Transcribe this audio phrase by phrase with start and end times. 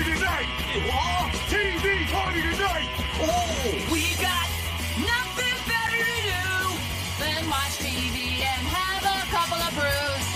[0.00, 0.48] party tonight!
[1.48, 2.88] TV party tonight!
[3.20, 4.48] Oh, we got
[4.96, 6.48] nothing better to do
[7.20, 10.26] than watch TV and have a couple of brews.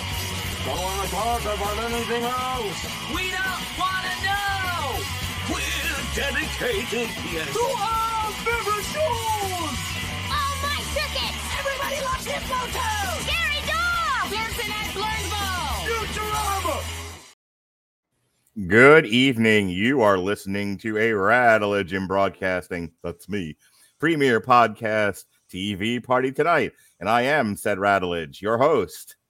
[0.68, 2.76] Don't wanna talk about anything else!
[3.14, 5.00] We don't want to know
[5.48, 9.80] We're dedicated to our favorite shows!
[10.28, 11.40] Oh, my tickets!
[11.56, 13.20] everybody loves Hippo Toad.
[13.24, 14.28] Gary Dog!
[14.28, 15.88] Benson at Blurnsville.
[15.88, 16.83] Futurama!
[18.68, 19.68] Good evening.
[19.68, 22.92] You are listening to a Radulich in Broadcasting.
[23.02, 23.56] That's me.
[23.98, 26.72] Premier Podcast TV Party tonight.
[27.00, 29.16] And I am said Radulich, your host.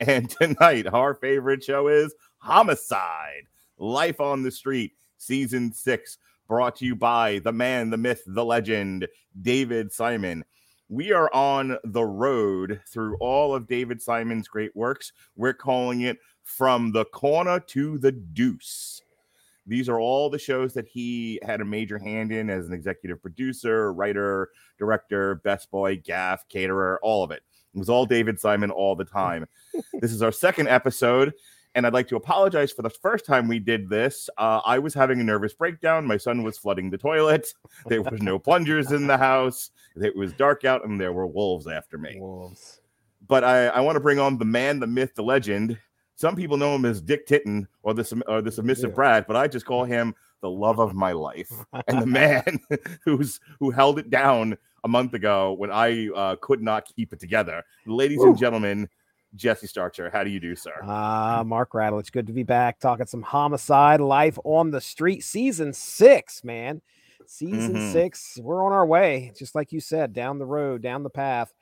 [0.00, 3.44] And tonight, our favorite show is Homicide
[3.78, 8.44] Life on the Street, Season 6, brought to you by the man, the myth, the
[8.44, 9.06] legend,
[9.42, 10.44] David Simon.
[10.88, 15.12] We are on the road through all of David Simon's great works.
[15.36, 19.02] We're calling it From the Corner to the Deuce.
[19.66, 23.22] These are all the shows that he had a major hand in as an executive
[23.22, 27.42] producer, writer, director, best boy, gaff, caterer, all of it.
[27.74, 29.46] It was all David Simon all the time.
[30.00, 31.32] this is our second episode,
[31.74, 34.28] and I'd like to apologize for the first time we did this.
[34.36, 36.06] Uh, I was having a nervous breakdown.
[36.06, 37.48] My son was flooding the toilet.
[37.86, 39.70] There was no plungers in the house.
[39.96, 42.16] It was dark out, and there were wolves after me.
[42.18, 42.80] Wolves.
[43.26, 45.78] But I, I want to bring on the man, the myth, the legend.
[46.22, 48.94] Some people know him as Dick Titten or the or the submissive Yeah.
[48.94, 51.50] Brad, but I just call him the love of my life
[51.88, 52.60] and the man
[53.04, 57.18] who's who held it down a month ago when I uh, could not keep it
[57.18, 57.64] together.
[57.86, 58.88] Ladies and gentlemen,
[59.34, 60.74] Jesse Starcher, how do you do, sir?
[60.84, 61.98] Ah, Mark Rattle.
[61.98, 65.24] It's good to be back talking some homicide life on the street.
[65.24, 66.82] Season six, man.
[67.26, 67.92] Season Mhm.
[67.92, 68.38] six.
[68.40, 71.52] We're on our way, just like you said, down the road, down the path.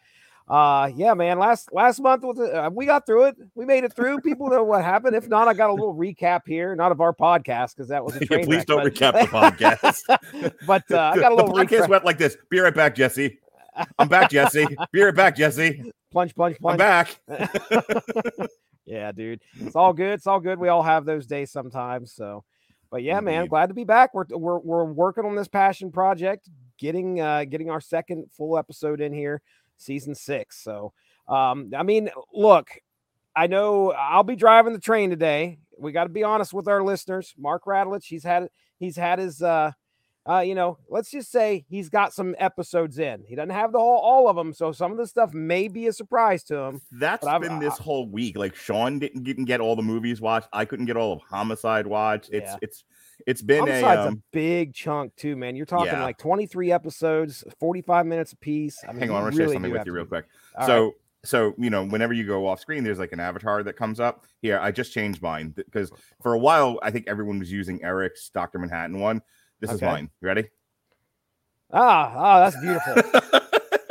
[0.50, 1.38] Uh, yeah, man.
[1.38, 3.36] Last last month was uh, we got through it.
[3.54, 4.18] We made it through.
[4.20, 5.14] People know what happened.
[5.14, 8.16] If not, I got a little recap here, not of our podcast because that was
[8.16, 10.52] a Yeah, train please wreck, don't but- recap the podcast.
[10.66, 11.88] but uh, I got a the podcast recap.
[11.88, 12.36] went like this.
[12.50, 13.38] Be right back, Jesse.
[13.98, 14.66] I'm back, Jesse.
[14.91, 15.92] Be right back, Jesse.
[16.10, 16.78] Plunge, plunge, I'm plunge.
[16.78, 17.20] back.
[18.86, 19.41] yeah, dude.
[19.60, 20.14] It's all good.
[20.14, 20.58] It's all good.
[20.58, 22.12] We all have those days sometimes.
[22.12, 22.42] So,
[22.91, 24.12] but yeah, man, glad to be back.
[24.14, 26.48] We're we're we're working on this passion project,
[26.78, 29.41] getting uh getting our second full episode in here,
[29.80, 30.62] season six.
[30.62, 30.92] So,
[31.28, 32.70] um, I mean, look,
[33.34, 35.58] I know I'll be driving the train today.
[35.78, 37.34] We got to be honest with our listeners.
[37.38, 38.48] Mark Radulich, he's had
[38.78, 39.72] he's had his uh
[40.28, 43.24] uh, you know, let's just say he's got some episodes in.
[43.26, 45.86] He doesn't have the whole all of them, so some of the stuff may be
[45.86, 46.82] a surprise to him.
[46.92, 48.36] That's been this whole week.
[48.36, 50.48] Like Sean didn't, didn't get all the movies watched.
[50.52, 52.30] I couldn't get all of Homicide watched.
[52.32, 52.58] It's Yeah.
[52.60, 52.84] it's
[53.26, 55.56] it's been a um, a big chunk too, man.
[55.56, 56.03] You're talking yeah.
[56.03, 58.82] like 23 episodes, 45 minutes a piece.
[58.84, 60.26] I mean, hang on, I want to share something with you real quick.
[60.56, 60.92] All so right.
[61.25, 64.25] so you know, whenever you go off screen, there's like an avatar that comes up.
[64.42, 65.91] Here, I just changed mine because
[66.22, 69.22] for a while I think everyone was using Eric's Doctor Manhattan one.
[69.60, 70.10] This is mine.
[70.20, 70.48] You ready?
[71.72, 73.41] ah, ah, that's beautiful.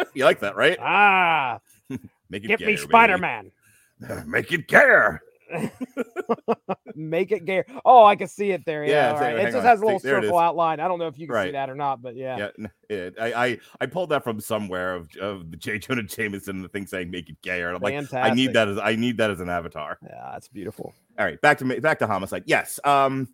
[0.13, 0.77] you like that, right?
[0.79, 1.59] ah,
[2.29, 2.77] Make it get gayer, me.
[2.77, 3.51] Spider Man.
[4.25, 5.21] Make it care.
[6.95, 7.63] Make it gay.
[7.85, 8.83] Oh, I can see it there.
[8.83, 9.35] Yeah, Yeah, all right.
[9.37, 9.63] it just on.
[9.63, 10.79] has a little there circle outline.
[10.79, 12.49] I don't know if you can see that or not, but yeah.
[12.57, 15.79] Yeah, it, I, I I pulled that from somewhere of of the J.
[15.79, 18.77] Jonah Jameson, the thing saying "make it gayer." And I'm like, I need that as
[18.77, 19.97] I need that as an avatar.
[20.03, 20.93] Yeah, that's beautiful.
[21.17, 22.43] All right, back to back to homicide.
[22.45, 23.29] Yes, um,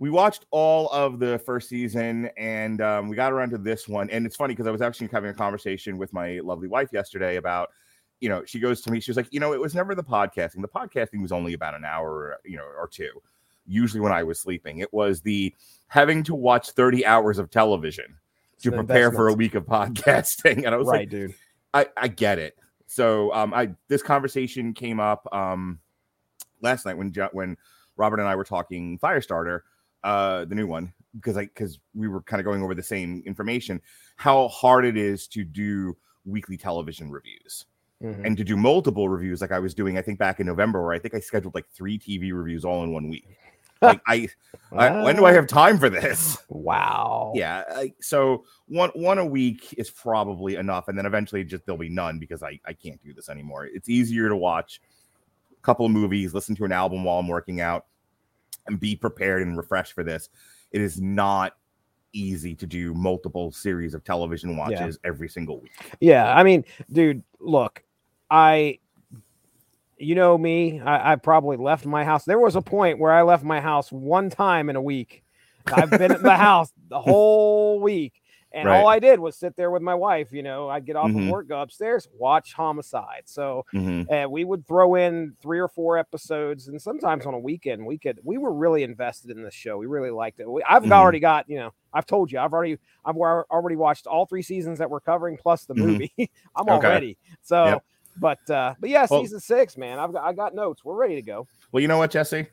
[0.00, 4.08] we watched all of the first season, and um, we got around to this one.
[4.08, 7.36] And it's funny because I was actually having a conversation with my lovely wife yesterday
[7.36, 7.68] about,
[8.20, 10.04] you know, she goes to me, she was like, you know, it was never the
[10.04, 10.60] podcasting.
[10.60, 13.10] The podcasting was only about an hour, you know, or two.
[13.66, 15.54] Usually when I was sleeping, it was the
[15.88, 18.16] having to watch thirty hours of television
[18.54, 20.64] It's to prepare for a week of podcasting.
[20.64, 21.34] And I was right, like, dude.
[21.72, 22.56] I, I get it.
[22.86, 25.78] So um, I this conversation came up um
[26.60, 27.56] last night when when
[27.96, 29.60] Robert and I were talking Firestarter,
[30.02, 33.22] uh, the new one, because I because we were kind of going over the same
[33.24, 33.80] information,
[34.16, 37.66] how hard it is to do weekly television reviews
[38.02, 38.24] Mhm.
[38.24, 40.92] and to do multiple reviews like I was doing, I think back in November, where
[40.94, 43.24] I think I scheduled like three TV reviews all in one week.
[43.82, 44.28] Like I,
[44.72, 46.36] I when do I have time for this?
[46.50, 47.32] Wow.
[47.34, 51.78] yeah I, so one one a week is probably enough and then eventually just there'll
[51.78, 54.82] be none because i i can't do this anymore it's easier to watch
[55.58, 57.86] a couple of movies listen to an album while i'm working out
[58.66, 60.28] and be prepared and refreshed for this
[60.72, 61.56] it is not
[62.12, 67.22] easy to do multiple series of television watches every single week Yeah, I mean, dude,
[67.38, 67.82] look,
[68.30, 68.78] I,
[69.98, 72.24] you know me, I, I probably left my house.
[72.24, 75.22] There was a point where I left my house one time in a week.
[75.70, 78.14] I've been at the house the whole week,
[78.52, 78.80] And Right.
[78.80, 80.32] all I did was sit there with my wife.
[80.32, 81.20] You know, I'd get off Mhm.
[81.20, 83.22] of work, go upstairs, watch Homicide.
[83.26, 84.10] So Mhm.
[84.10, 87.98] uh, we would throw in three or four episodes, and sometimes on a weekend, we
[87.98, 88.18] could.
[88.24, 89.76] We were really invested in this show.
[89.78, 90.50] We really liked it.
[90.50, 90.92] We, I've Mhm.
[90.92, 94.78] already got, you know, I've told you, I've already, I've already watched all three seasons
[94.78, 95.86] that we're covering plus the Mhm.
[95.92, 96.12] movie.
[96.56, 96.86] I'm Okay.
[96.88, 97.66] already so.
[97.66, 97.84] Yep.
[98.20, 99.98] But uh, but yeah, Well- season six, man.
[99.98, 100.84] I've got I got notes.
[100.84, 101.48] We're ready to go.
[101.72, 102.46] Well, you know what, Jesse?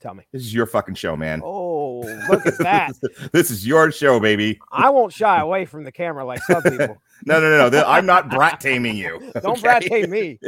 [0.00, 0.24] Tell me.
[0.32, 1.42] This is your fucking show, man.
[1.44, 1.98] Oh,
[2.30, 2.92] look at that.
[3.32, 4.58] this is your show, baby.
[4.70, 6.96] I won't shy away from the camera like some people.
[7.26, 7.82] No, no, no, no.
[7.84, 9.18] I'm not brat taming you.
[9.42, 9.60] Don't okay?
[9.60, 10.38] brat tame me.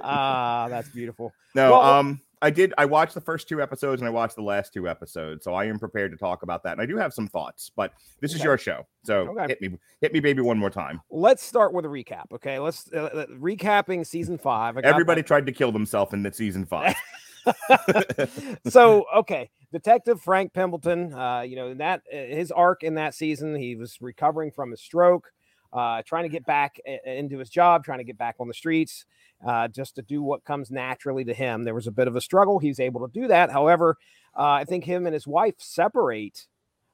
[0.00, 1.30] Ah, that's beautiful.
[1.54, 2.74] No, Well- um, I did.
[2.76, 5.64] I watched the first two episodes and I watched the last two episodes, so I
[5.64, 6.72] am prepared to talk about that.
[6.72, 9.46] And I do have some thoughts, but this is your show, so Okay.
[9.48, 11.00] hit me, hit me, baby, one more time.
[11.10, 12.32] Let's start with a recap.
[12.32, 14.76] Okay, let's uh, uh, recapping season five.
[14.78, 16.94] Everybody tried to kill themselves in the season five.
[18.68, 23.54] so okay detective frank pembleton uh you know that uh, his arc in that season
[23.54, 25.30] he was recovering from a stroke
[25.72, 29.04] uh trying to get back into his job trying to get back on the streets
[29.46, 31.64] uh just to do what comes naturally to him.
[31.64, 32.58] There was a bit of a struggle.
[32.58, 33.50] He's able to do that.
[33.50, 33.96] However
[34.38, 36.46] uh, i think him and his wife separate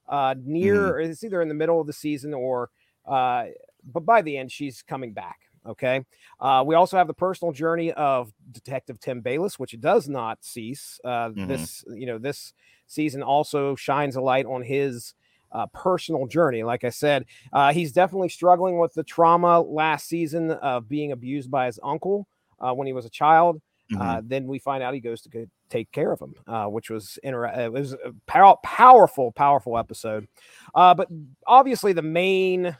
[0.08, 2.70] uh near it's either in the middle of the season or
[3.06, 3.46] uh
[3.92, 6.04] but by the end she's coming back okay?
[6.40, 10.98] Uh, we also have the personal journey of Detective Tim Bayless, which does not cease.
[11.04, 11.46] Uh, Mhm.
[11.46, 12.52] This, you know, this
[12.88, 15.14] season also shines a light on his
[15.52, 16.62] uh, personal journey.
[16.62, 21.50] Like I said, uh, he's definitely struggling with the trauma last season of being abused
[21.50, 22.26] by his uncle
[22.60, 23.60] uh, when he was a child.
[24.00, 27.18] Uh, then we find out he goes to take care of him, uh, which was
[27.22, 30.26] inter- uh, it was a pow- powerful, powerful episode.
[30.74, 31.08] Uh, but
[31.46, 32.74] obviously, the main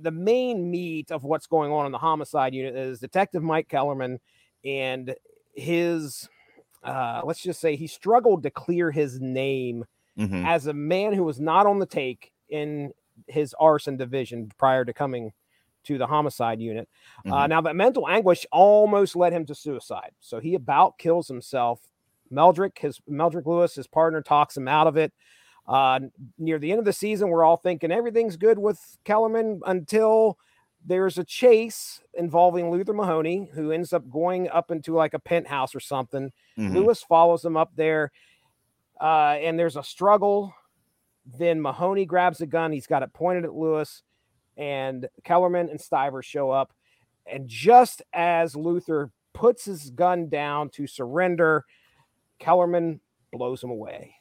[0.00, 4.18] the main meat of what's going on in the homicide unit is Detective Mike Kellerman
[4.64, 5.14] and
[5.54, 6.28] his.
[6.82, 9.86] Uh, let's just say he struggled to clear his name
[10.18, 10.44] Mhm.
[10.46, 12.92] as a man who was not on the take in
[13.26, 15.32] his arson division prior to coming
[15.84, 16.88] to the homicide unit.
[17.26, 17.48] Uh, Mhm.
[17.50, 20.12] now, that mental anguish almost led him to suicide.
[20.20, 21.80] So he about kills himself.
[22.32, 25.12] Meldrick, his Meldrick Lewis, his partner, talks him out of it.
[25.66, 26.00] Uh,
[26.38, 30.38] near the end of the season, we're all thinking everything's good with Kellerman until
[30.86, 35.74] there's a chase involving Luther Mahoney, who ends up going up into like a penthouse
[35.74, 36.32] or something.
[36.58, 36.74] Mhm.
[36.74, 38.10] Lewis follows him up there,
[39.00, 40.54] uh, and there's a struggle.
[41.38, 42.72] Then Mahoney grabs a gun.
[42.72, 44.02] He's got it pointed at Lewis,
[44.56, 46.72] and Kellerman and Stiver show up.
[47.26, 51.64] And just as Luther puts his gun down to surrender,
[52.38, 53.00] Kellerman
[53.32, 54.14] blows him away.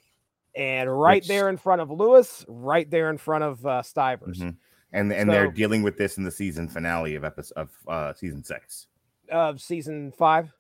[0.56, 4.40] And right Which- there in front of Lewis, right there in front of uh, Stivers.
[4.40, 4.56] Mhm.
[4.94, 8.44] And and they're dealing with this in the season finale of episode of uh, season
[8.44, 8.88] six.
[9.32, 10.54] of season five.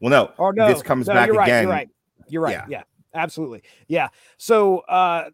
[0.00, 1.62] Well, no, Or no, this comes no, back you're right, again.
[1.64, 1.88] You're right.
[2.28, 2.52] You're right.
[2.52, 2.66] Yeah.
[2.68, 2.82] Yeah.
[3.14, 3.62] Absolutely.
[3.88, 4.08] Yeah.
[4.38, 5.30] So uh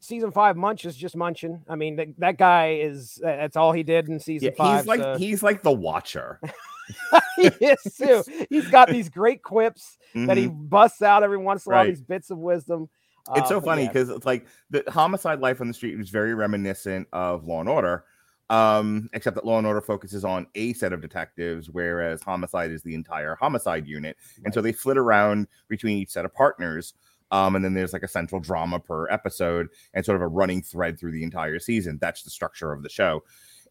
[0.00, 1.62] season five, Munch is just munching.
[1.68, 4.78] I mean, that, that guy is that's all he did in season Yeah, five.
[4.80, 6.40] he's like so- he's like the Watcher.
[7.36, 8.22] he is too.
[8.48, 10.68] He's got these great quips that he Mhm.
[10.68, 11.90] busts out every once in a while, Right.
[11.90, 12.88] these bits of wisdom.
[13.34, 13.88] It's Uh, so funny yeah.
[13.88, 17.68] because it's like the homicide life on the street was very reminiscent of Law and
[17.68, 18.04] Order,
[18.50, 22.82] um, except that Law and Order focuses on a set of detectives, whereas Homicide is
[22.82, 26.94] the entire homicide unit, and so they flit around between each set of partners.
[27.32, 30.62] Um, and then there's like a central drama per episode, and sort of a running
[30.62, 31.98] thread through the entire season.
[32.00, 33.24] That's the structure of the show,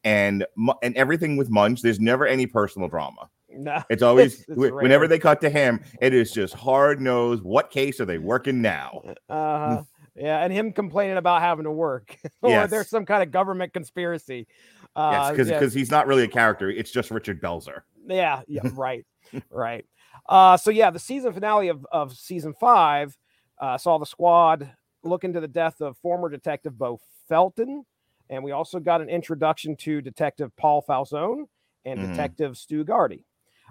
[0.04, 0.46] and
[0.84, 3.30] and everything with Munch, there's never any personal drama.
[3.50, 5.08] No, It's always It's- it's whenever rare.
[5.08, 7.44] they cut to him, it is just hard nosed.
[7.44, 9.02] What case are they working now?
[9.30, 9.84] Uh,
[10.16, 12.70] yeah, and him complaining about having to work, or Yes.
[12.70, 14.48] there's some kind of government conspiracy.
[14.96, 16.70] Uh, Yes, because yeah, he's not really a character.
[16.70, 17.82] It's just Richard Belzer.
[18.08, 19.06] Yeah, yeah, right,
[19.50, 19.86] right.
[20.28, 23.18] Uh, so yeah, the season finale of, of season five
[23.60, 24.72] uh, saw the squad
[25.04, 27.84] look into the death of former detective Beau Felton,
[28.30, 31.46] and we also got an introduction to Detective Paul Falsone
[31.84, 32.10] and Mhm.
[32.12, 33.24] Detective Stu Gharty.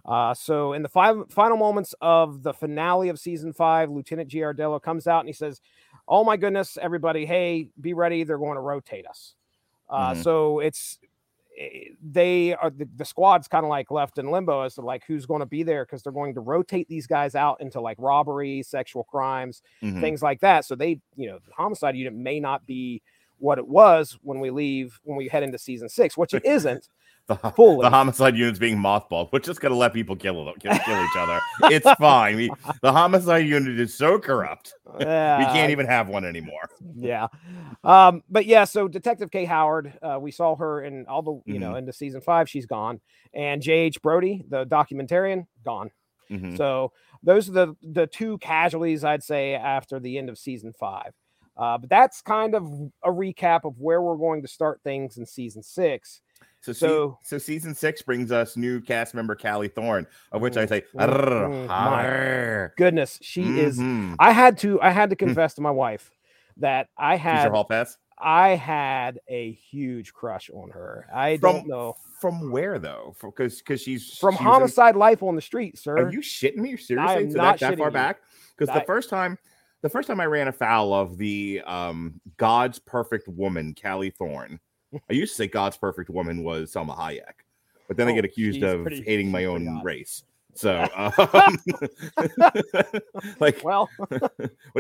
[0.04, 4.80] Uh, so in the five final moments of the finale of season five, Lieutenant Giardello
[4.82, 5.60] comes out and he says,
[6.08, 7.26] "Oh my goodness, everybody!
[7.26, 8.25] Hey, be ready!
[8.25, 9.34] They're going to rotate us."
[9.88, 10.23] Uh, Mhm.
[10.23, 10.99] So it's
[11.58, 15.04] eh, they are the, the squad's kind of like left in limbo as to like
[15.06, 17.96] who's going to be there because they're going to rotate these guys out into like
[18.00, 20.00] robbery, sexual crimes, Mhm.
[20.00, 20.64] things like that.
[20.64, 23.02] So they, you know, the homicide unit may not be
[23.38, 26.88] what it was when we leave when we head into season six, which it isn't
[27.26, 29.30] The, the homicide unit's being mothballed.
[29.32, 31.40] We're just gonna let people kill kill, kill each other.
[31.74, 32.36] It's fine.
[32.36, 32.50] We,
[32.82, 34.74] the homicide unit is so corrupt.
[34.98, 36.68] we can't even have one anymore.
[36.94, 37.28] yeah
[37.82, 41.54] um but yeah so detective kay howard uh we saw her in all the you
[41.54, 41.60] Mm-hmm.
[41.60, 43.00] know into season five she's gone
[43.32, 45.90] and jh brody the documentarian gone
[46.30, 46.56] Mhm.
[46.56, 51.12] so those are the the two casualties i'd say after the end of season five
[51.56, 52.64] Uh, but that's kind of
[53.04, 56.20] a recap of where we're going to start things in season six.
[56.64, 60.56] So, So- so, so season six brings us new cast member Callie Thorne, of which
[60.56, 62.71] I Mm, say, mm, "Arr, mm, my.
[62.78, 63.78] Goodness, she is.
[63.78, 64.16] Mhm.
[64.18, 64.80] I had to.
[64.80, 66.11] I had to confess to my wife
[66.56, 67.50] that I had.
[67.50, 67.99] hall pass.
[68.16, 71.06] I had a huge crush on her.
[71.14, 73.14] I From don't know from where though?
[73.21, 75.99] Because because she's from she was in- homicide life on the street, sir.
[75.99, 76.78] Are you shitting me?
[76.78, 77.30] Seriously?
[77.30, 77.92] so not that, that far you.
[77.92, 78.21] back?
[78.56, 79.37] Because the first time,
[79.83, 84.61] the first time I ran afoul of the um God's perfect woman, Callie Thorne.
[85.10, 87.44] I used to say God's perfect woman was Salma Hayek,
[87.88, 89.84] but then I Oh, get accused of pretty- hating my own hot.
[89.84, 90.24] race.
[90.56, 91.58] So, um,
[93.40, 94.30] like, well, what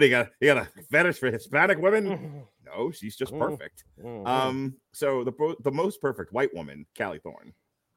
[0.00, 0.30] do you got?
[0.40, 2.44] You got a fetish for Hispanic women?
[2.64, 3.38] No, she's just Mm.
[3.40, 3.84] perfect.
[4.02, 4.26] mhm.
[4.26, 7.52] Um, so the the most perfect white woman, Callie Thorne,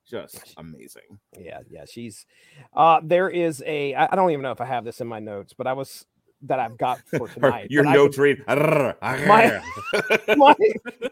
[0.09, 1.19] just amazing.
[1.39, 2.25] yeah, yeah, she's.
[2.73, 3.93] Uh, there is a.
[3.95, 6.05] I don't even know if I have this in my notes, but I was
[6.43, 7.71] that I've got for tonight.
[7.71, 8.43] your notes read.
[8.47, 9.61] My-
[10.37, 10.55] my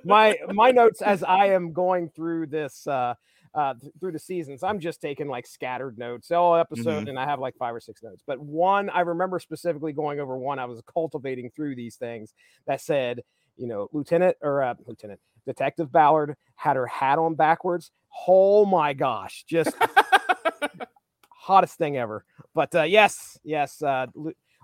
[0.04, 3.16] my my notes as I am going through this uh
[3.54, 4.64] uh th- through the seasons.
[4.64, 7.10] I'm just taking like scattered notes, all episode, Mhm.
[7.10, 8.22] and I have like five or six notes.
[8.28, 12.34] But one I remember specifically going over one I was cultivating through these things
[12.68, 13.22] that said,
[13.58, 17.92] you know, Lieutenant or uh, Lieutenant Detective Ballard had her hat on backwards.
[18.28, 19.76] Oh my gosh, just
[21.30, 22.26] hottest thing ever.
[22.54, 24.08] But uh, yes, yes, uh,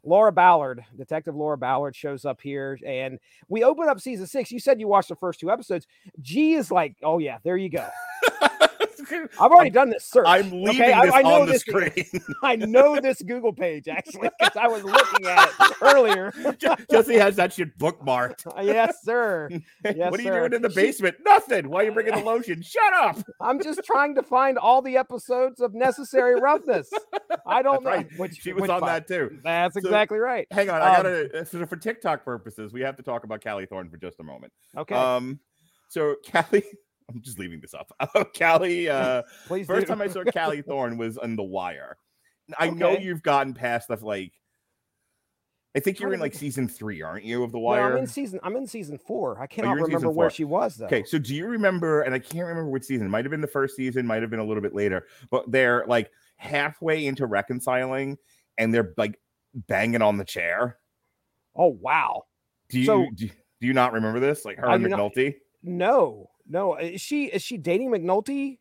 [0.03, 4.51] Laura Ballard, Detective Laura Ballard shows up here, and we open up season six.
[4.51, 5.86] You said you watched the first two episodes.
[6.22, 7.88] G is like, oh yeah, there you go.
[9.39, 10.25] I've already done this search.
[10.27, 10.93] I'm leaving okay?
[10.93, 11.62] I- this I, know on the this.
[11.62, 12.05] screen.
[12.43, 16.31] I know this Google page actually because I was looking at it earlier.
[16.89, 18.45] Jesse has that shit bookmarked.
[18.63, 19.50] yes, sir.
[19.83, 20.39] Yes, what are you sir.
[20.50, 21.15] doing in the She- basement?
[21.25, 21.69] Nothing.
[21.69, 22.62] Why are you bringing the lotion?
[22.62, 23.17] Shut up.
[23.41, 26.89] I'm just trying to find all the episodes of Necessary Roughness.
[27.45, 28.19] I don't That's know right.
[28.19, 29.07] which She was which on part.
[29.07, 29.39] that too.
[29.43, 30.48] That's So- exactly right.
[30.51, 31.45] Hang on, I Um, gotta.
[31.45, 34.53] so for TikTok purposes, we have to talk about Callie Thorne for just a moment.
[34.77, 35.39] Okay, Um,
[35.89, 36.63] so Callie,
[37.13, 37.91] I'm just leaving this up.
[38.38, 39.68] Callie, uh, please.
[39.68, 39.94] first do.
[39.94, 41.98] time I saw Callie Thorne was on The Wire.
[42.58, 44.34] I know you've gotten past the like.
[45.74, 47.94] I think you're in like season three, aren't you, of The No, Wire?
[47.94, 48.41] I'm in season.
[48.44, 49.41] I'm in season four.
[49.41, 50.86] I cannot you're in season remember where she was though.
[50.88, 52.01] Okay, so do you remember?
[52.01, 53.08] And I can't remember which season.
[53.08, 55.08] It might have been the first season, might have been a little bit later.
[55.30, 58.18] But they're like halfway into reconciling,
[58.58, 59.18] and they're like
[59.53, 60.77] banging on the chair.
[61.56, 62.24] Oh wow.
[62.68, 64.44] Do you So- do, do you not remember this?
[64.44, 65.36] Like her I and do not- McNulty.
[65.63, 66.75] No, no.
[66.75, 68.58] Is she is she dating McNulty?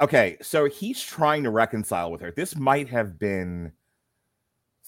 [0.00, 2.30] Okay, so he's trying to reconcile with her.
[2.30, 3.72] This might have been.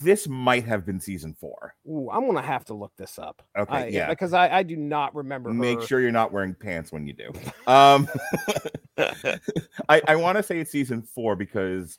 [0.01, 1.75] This might have been season four.
[1.89, 3.43] Ooh, I'm gonna have to look this up.
[3.57, 4.09] Okay, I- yeah.
[4.09, 5.51] because I I do not remember.
[5.53, 5.87] Make her.
[5.87, 7.33] sure you're not wearing pants when you do.
[7.67, 8.09] Um,
[9.89, 11.99] I I want to say it's season four because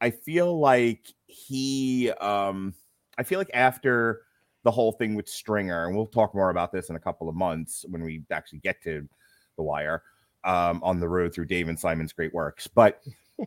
[0.00, 2.74] I feel like he um
[3.18, 4.22] I feel like after
[4.68, 7.34] the whole thing with Stringer, and we'll talk more about this in a couple of
[7.34, 9.08] months when we actually get to
[9.56, 10.02] the wire
[10.44, 12.66] um on the road through David Simon's great works.
[12.66, 13.02] But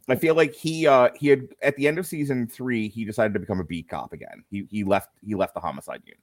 [0.09, 3.35] I feel like he uh he had at the end of season three, he decided
[3.35, 4.43] to become a beat cop again.
[4.49, 6.19] He he left he left the homicide unit.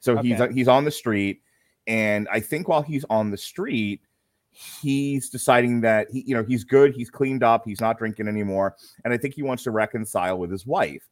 [0.00, 1.42] So he's he's on the street,
[1.86, 4.00] and I think while he's on the street,
[4.50, 8.74] he's deciding that he, you know, he's good, he's cleaned up, he's not drinking anymore,
[9.04, 11.08] and I think he wants to reconcile with his wife.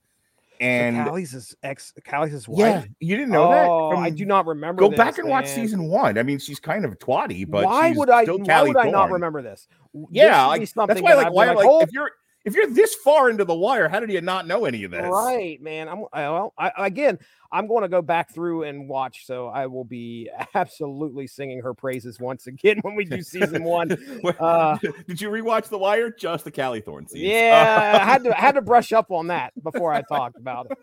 [0.61, 1.93] And so Callie's his ex.
[2.05, 2.59] Callie's his wife.
[2.59, 3.69] yeah, you didn't know that.
[3.69, 4.81] Oh, I do not remember.
[4.81, 6.19] Go this, back and watch season one.
[6.19, 8.25] I mean, she's kind of twatty, but why she's would I?
[8.25, 9.69] Still Why Callie would I not remember this?
[9.93, 11.11] W- this Yeah, should be like, that's why.
[11.11, 11.47] that Like, I'd be why?
[11.53, 12.11] Like, "Hold oh, if you're
[12.49, 15.07] if you're this far into the wire, how did you not know any of this?
[15.07, 15.89] Right, man.
[15.89, 16.55] I'm I- well.
[16.59, 17.19] I, again,
[17.53, 21.75] I'm going to go back through and watch, so I will be absolutely singing her
[21.75, 23.97] praises once again when we do season one.
[24.41, 24.77] Uh,
[25.07, 26.11] did you rewatch The Wire?
[26.11, 27.25] Just the Callie Thorne scenes.
[27.25, 30.67] yeah, I had to I had to brush up on that before I talked about
[30.71, 30.79] it.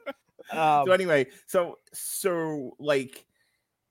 [0.56, 3.26] Um, so anyway, so so like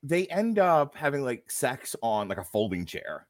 [0.03, 3.27] they end up having like sex on like a folding chair.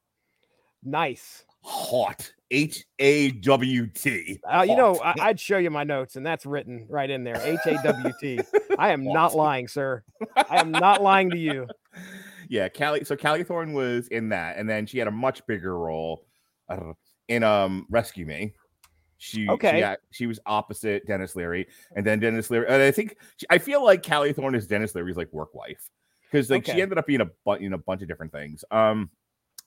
[0.83, 1.43] nice.
[1.63, 2.31] Hot.
[2.51, 4.39] H A W T.
[4.49, 7.37] Uh, you know, I, I'd show you my notes, and that's written right in there.
[7.43, 8.39] H A W T.
[8.77, 10.03] I am not lying, sir.
[10.35, 11.67] I am not lying to you.
[12.49, 13.03] yeah, Callie.
[13.03, 16.25] So Callie Thorne was in that, and then she had a much bigger role
[16.69, 16.93] uh,
[17.27, 18.53] in um Rescue Me.
[19.17, 19.71] She Okay.
[19.71, 22.67] she, got- she was opposite Denis Leary, and then Denis Leary.
[22.67, 25.89] And I think she, I feel like Callie Thorne is Denis Leary's like work wife
[26.31, 28.63] because like she ended up being a bu- in a bunch of different things.
[28.71, 29.09] Um,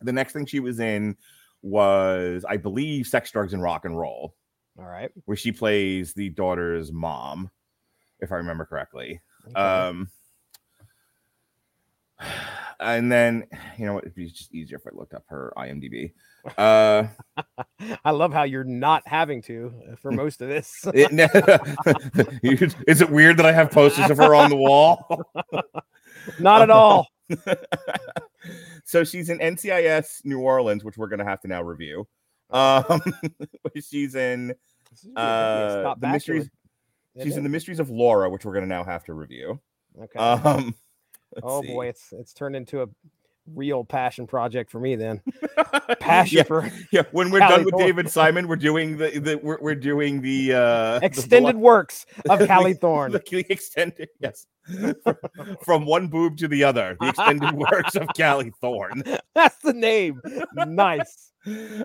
[0.01, 1.17] the next thing she was in
[1.63, 4.35] was I believe Sex, Drugs, and Rock and Roll,
[4.79, 5.11] All right.
[5.25, 7.51] where she plays the daughter's mom,
[8.21, 9.21] if I remember correctly.
[9.49, 9.55] okay.
[9.61, 10.09] Um,
[12.81, 13.45] and then
[13.77, 14.05] you know what?
[14.05, 16.13] It'd be just easier if I looked up her IMDb.
[16.57, 17.09] Uh,
[18.05, 20.73] I love how you're not having to uh, for most of this.
[20.95, 21.11] it-
[22.89, 25.21] is it weird that I have posters of her on the wall?
[26.39, 27.07] Not at all.
[28.85, 32.07] so she's in NCIS New Orleans, which we're gonna have to now review.
[32.51, 33.01] Um,
[33.83, 34.49] she's in
[34.91, 35.19] This is weird.
[35.19, 36.51] uh, the mysteries.
[37.23, 39.61] She's in the mysteries of Laura, which we're gonna now have to review.
[40.01, 40.19] Okay.
[40.19, 40.75] Um,
[41.43, 41.69] oh see.
[41.69, 42.87] boy, it's it's turned into a
[43.55, 45.21] real passion project for me then.
[46.01, 47.03] Passion yeah, for yeah.
[47.13, 47.87] When we're Callie done with Thorne.
[47.87, 52.39] David Simon, we're doing the, the we're, we're doing the uh extended blo- works of
[52.41, 53.13] the- Callie Thorne.
[53.31, 54.47] the extended yes
[55.65, 59.03] from one boob to the other the extended works of Callie Thorne.
[59.35, 60.21] That's the name.
[60.55, 61.33] Nice.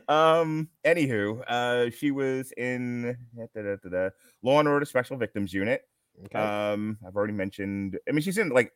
[0.08, 0.67] Um.
[0.86, 3.15] Anywho, uh, she was in
[3.55, 4.10] da, da, da,
[4.41, 5.82] Law and Order Special Victims Unit.
[6.25, 6.39] Okay.
[6.39, 7.98] Um, I've already mentioned.
[8.08, 8.72] I mean, she's in like.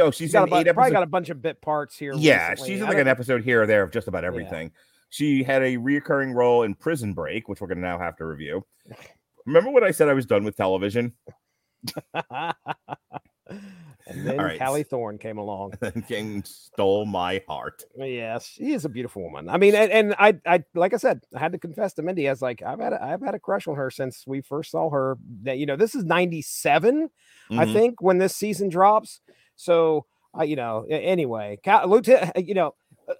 [0.00, 2.12] Oh, she's got a bu- eight probably got a bunch of bit parts here.
[2.16, 2.72] yeah, recently.
[2.72, 4.72] she's in like an episode here or there of just about everything.
[5.10, 8.66] She had a reoccurring role in Prison Break, which we're gonna now have to review.
[9.46, 11.12] Remember when I said I was done with television?
[14.08, 14.58] and then right.
[14.58, 15.74] Callie Thorne came along.
[16.08, 17.84] King stole my heart.
[17.96, 19.48] Yes, she is a beautiful woman.
[19.48, 22.28] I mean, and, and I, I, like I said, I had to confess to Mindy,
[22.28, 24.72] I was like, I've had, a, I've had a crush on her since we first
[24.72, 25.16] saw her.
[25.42, 27.08] That you know, this is '97,
[27.50, 27.72] I Mhm.
[27.72, 29.20] think, when this season drops.
[29.56, 32.74] So, I, you know, anyway, Cal- Lieutenant, you know,
[33.08, 33.14] uh,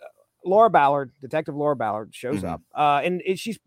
[0.45, 2.49] Laura Ballard, Detective Laura Ballard, shows Mhm.
[2.51, 3.59] up, uh, and it, she's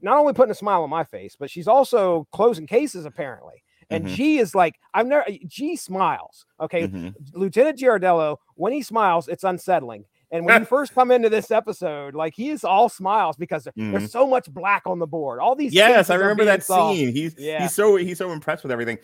[0.00, 3.62] not only putting a smile on my face, but she's also closing cases apparently.
[3.90, 4.08] And Mhm.
[4.14, 5.24] G is like, I've never.
[5.46, 6.44] G smiles.
[6.60, 7.14] Okay, Mhm.
[7.32, 10.04] Lieutenant Giardello, when he smiles, it's unsettling.
[10.30, 13.72] And when you first come into this episode, like he is all smiles because there-
[13.74, 15.40] there's so much black on the board.
[15.40, 15.78] All these Mm-hmm.
[15.78, 16.98] Yes, I remember that solved.
[16.98, 17.12] scene.
[17.14, 17.62] He's Yeah.
[17.62, 18.98] he's so he's so impressed with everything.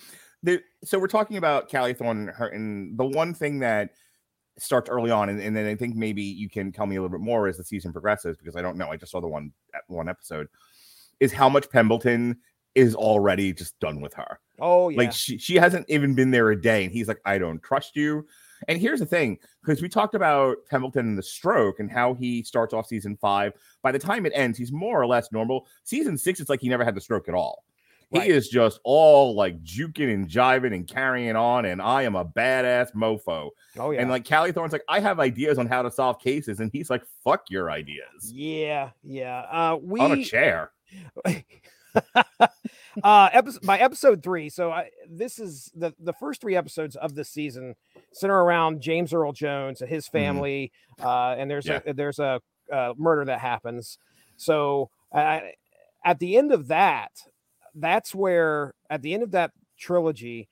[0.44, 3.90] The, so we're talking about Callie Thorne, and, her, and the one thing that
[4.58, 7.16] starts early on, and, and then I think maybe you can tell me a little
[7.18, 8.90] bit more as the season progresses because I don't know.
[8.90, 9.52] I just saw the one
[9.88, 10.48] one episode.
[11.18, 12.36] Is how much Pembleton
[12.74, 14.38] is already just done with her.
[14.60, 17.38] Oh yeah, Like she she hasn't even been there a day, and he's like, I
[17.38, 18.26] don't trust you.
[18.68, 22.42] And here's the thing, because we talked about Pembleton and the stroke and how he
[22.42, 23.54] starts off season five.
[23.82, 25.66] By the time it ends, he's more or less normal.
[25.84, 27.64] Season six, it's like he never had the stroke at all.
[28.14, 28.24] Right.
[28.24, 32.24] He is just all like juking and jiving and carrying on, and I am a
[32.24, 33.50] badass mofo.
[33.78, 36.60] oh yeah, And like Callie Thorne's like, I have ideas on how to solve cases,
[36.60, 38.32] and he's like, fuck your ideas.
[38.32, 39.40] yeah, yeah.
[39.50, 40.70] Uh, we On a chair.
[43.02, 47.14] uh episode by episode three so I, this is the the first three episodes of
[47.14, 47.74] this season
[48.12, 52.40] center around james earl jones and his family uh and there's a there's a
[52.72, 53.98] uh, murder that happens
[54.36, 55.40] so uh,
[56.04, 57.10] at the end of that
[57.74, 60.48] that's where at the end of that trilogy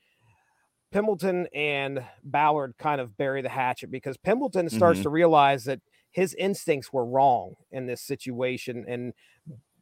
[0.91, 5.05] Pembleton and Ballard kind of bury the hatchet because Pembleton starts Mhm.
[5.05, 5.81] to realize that
[6.11, 9.15] his instincts were wrong in this situation and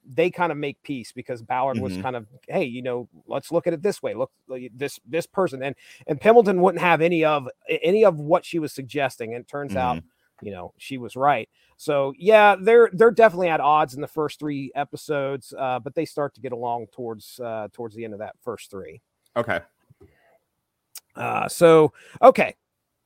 [0.04, 2.02] they kind of make peace because Ballard was Mhm.
[2.02, 4.14] kind of, hey, you know, let's look at it this way.
[4.14, 4.30] Look,
[4.72, 5.74] this this person and
[6.06, 9.34] and Pembleton wouldn't have any of any of what she was suggesting.
[9.34, 10.02] And it turns out,
[10.42, 11.48] you know, she was right.
[11.76, 16.04] So yeah, they're they're definitely at odds in the first three episodes, uh, but they
[16.04, 19.00] start to get along towards uh, towards the end of that first three.
[19.36, 19.60] Okay.
[21.16, 22.54] Uh, so okay,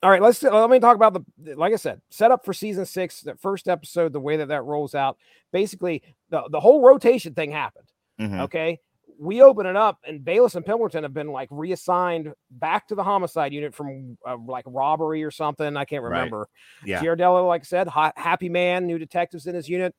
[0.02, 0.20] all right.
[0.20, 3.22] Let's let me talk about the like I said, set up for season six.
[3.22, 5.16] That first episode, the way that that rolls out,
[5.52, 7.88] basically the the whole rotation thing happened.
[8.20, 8.40] Mhm.
[8.42, 8.80] Okay,
[9.18, 13.04] we open it up, and Bayless and Pembleton have been like reassigned back to the
[13.04, 15.76] homicide unit from uh, like robbery or something.
[15.76, 16.10] I can't Right.
[16.10, 16.48] remember.
[16.84, 17.00] Yeah.
[17.02, 19.94] Giardello, like I said, hot, happy man, new detectives in his unit.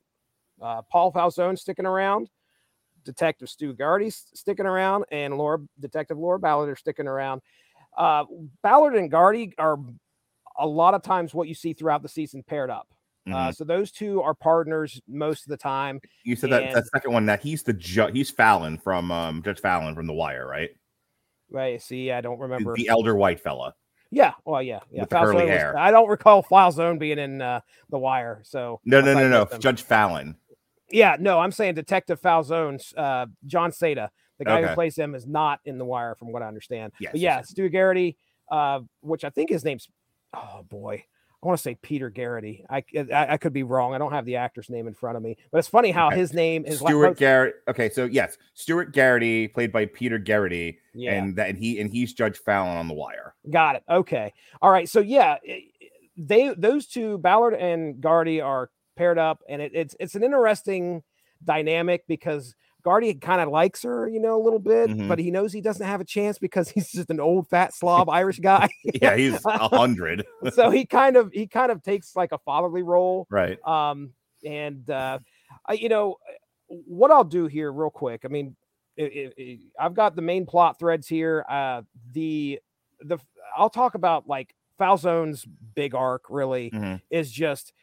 [0.61, 2.29] Uh, Paul Falsone sticking around.
[3.03, 7.41] Detective Stu Gharty sticking around, and Laura, Detective Laura Ballard are sticking around.
[7.95, 8.25] Uh,
[8.63, 9.77] Ballard and Gharty are
[10.57, 12.87] a lot of times what you see throughout the season paired up.
[13.27, 13.55] Uh, Mhm.
[13.55, 15.99] so those two are partners most of the time.
[16.23, 19.41] You said that and- that second one that he's the ju- he's Fallon from um
[19.41, 20.69] Judge Fallon from The Wire, right?
[21.49, 21.81] Right?
[21.81, 22.75] See, I don't remember.
[22.75, 23.73] The elder white fella.
[24.11, 25.01] yeah, well, yeah, yeah.
[25.01, 25.77] with curly Falsone was- hair.
[25.77, 28.41] I don't recall Falsone being in uh, the Wire.
[28.43, 29.57] So No, no, no, no.
[29.57, 30.37] Judge Fallon.
[30.91, 34.69] Yeah, no, I'm saying Detective Falsone's uh, Jon Seda, the guy Okay.
[34.69, 36.93] who plays him, is not in The Wire, from what I understand.
[36.99, 37.49] Yes, but yeah, yes.
[37.49, 38.17] Stu Garrity,
[38.51, 39.89] uh, which I think his name's
[40.33, 41.03] oh boy,
[41.45, 42.63] I want to say Peter Gerety.
[42.69, 43.93] I, I I could be wrong.
[43.93, 46.17] I don't have the actor's name in front of me, but it's funny how Okay.
[46.17, 47.55] his name is Stuart like Garrett.
[47.67, 51.91] Okay, so yes, Stuart Garrity, played by Peter Garrity, yeah, and that and he and
[51.91, 53.35] he's Judge Fallon on The Wire.
[53.51, 53.83] got it.
[53.87, 54.89] Okay, all right.
[54.89, 55.37] So yeah,
[56.17, 61.03] they those two Ballard and Gharty are paired up, and it, it's it's an interesting
[61.43, 62.55] dynamic because
[62.85, 65.07] Gharty kind of likes her, you know, a little bit, Mhm.
[65.07, 68.09] but he knows he doesn't have a chance because he's just an old fat slob
[68.09, 68.69] Irish guy.
[69.01, 70.25] Yeah, he's a hundred.
[70.53, 73.25] so he kind of he kind of takes like a fatherly role.
[73.29, 73.57] right.
[73.67, 74.13] Um,
[74.45, 75.17] and uh,
[75.65, 76.17] I, you know,
[76.67, 78.21] what I'll do here real quick.
[78.25, 78.55] I mean,
[78.99, 81.43] i i i I've got the main plot threads here.
[81.49, 82.59] Uh, the
[83.01, 83.17] the
[83.57, 87.01] I'll talk about like Falsone's big arc really Mhm.
[87.09, 87.73] is just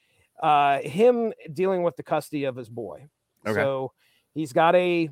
[0.43, 3.09] uh him dealing with the custody of his boy.
[3.47, 3.55] Okay.
[3.61, 3.93] So
[4.35, 5.11] he's got a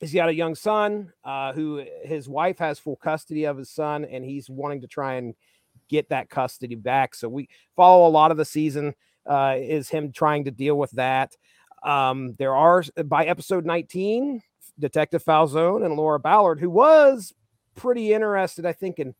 [0.00, 4.04] he's got a young son uh who his wife has full custody of his son
[4.04, 5.34] and he's wanting to try and
[5.88, 7.14] get that custody back.
[7.14, 8.94] So we follow a lot of the season
[9.26, 11.36] uh is him trying to deal with that.
[11.82, 14.42] Um there are by episode 19
[14.78, 17.34] Detective Falsone and Laura Ballard who was
[17.74, 19.14] pretty interested I think in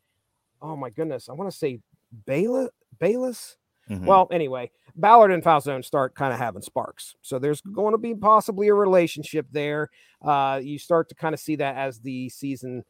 [0.60, 1.80] oh my goodness, I want to say
[2.26, 3.56] Bayless Bayless
[4.00, 4.04] Mhm.
[4.06, 7.14] well, anyway, Ballard and Falsone start kind of having sparks.
[7.22, 9.90] So there's going to be possibly a relationship there.
[10.20, 12.84] Uh, you start to kind of see that as the season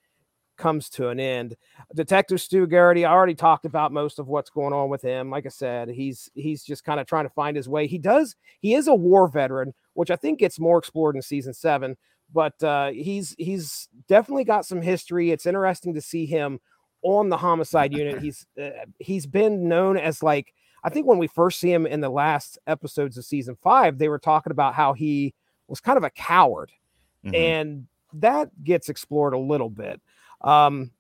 [0.59, 1.57] comes to an end.
[1.95, 5.31] Detective Stu Garrity, I already talked about most of what's going on with him.
[5.31, 7.87] Like I said, he's he's just kind of trying to find his way.
[7.87, 11.55] He does he is a war veteran, which I think gets more explored in season
[11.55, 11.97] seven.
[12.33, 15.31] But uh, he's he's definitely got some history.
[15.31, 16.61] It's interesting to see him
[17.03, 18.21] on the homicide unit.
[18.23, 20.55] He's uh, he's been known as like
[20.85, 24.09] I think when we first see him in the last episodes of season five, they
[24.09, 25.35] were talking about how he
[25.69, 26.73] was kind of a coward,
[27.25, 27.35] Mhm.
[27.37, 30.01] and that gets explored a little bit.
[30.41, 30.91] Um,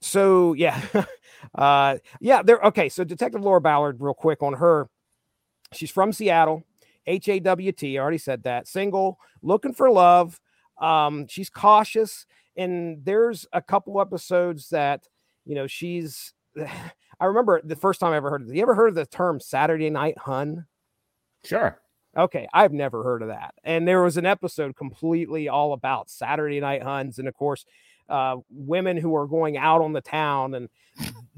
[0.00, 0.80] so yeah,
[1.54, 2.60] uh, yeah, there.
[2.60, 4.88] Okay, so Detective Laura Ballard, real quick on her.
[5.72, 6.64] She's from Seattle,
[7.06, 7.98] H A W T.
[7.98, 8.66] I already said that.
[8.68, 10.40] Single, looking for love.
[10.78, 15.06] Um, she's cautious, and there's a couple episodes that
[15.44, 16.34] you know she's.
[17.20, 18.56] I remember the first time I ever heard of it.
[18.56, 20.66] You ever heard of the term Saturday Night Hun?
[21.44, 21.80] sure.
[22.16, 23.54] Okay, I've never heard of that.
[23.62, 27.64] And there was an episode completely all about Saturday Night Huns, and of course,
[28.08, 30.68] uh, women who are going out on the town and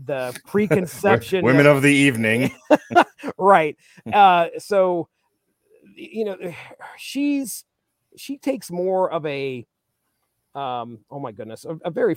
[0.03, 1.45] the preconception.
[1.45, 2.53] Women that- of the evening.
[3.39, 3.77] right.
[4.13, 5.09] Uh, so,
[5.95, 6.37] you know,
[6.97, 7.65] she's
[8.17, 9.67] she takes more of a,
[10.55, 12.17] um, oh my goodness, a, a very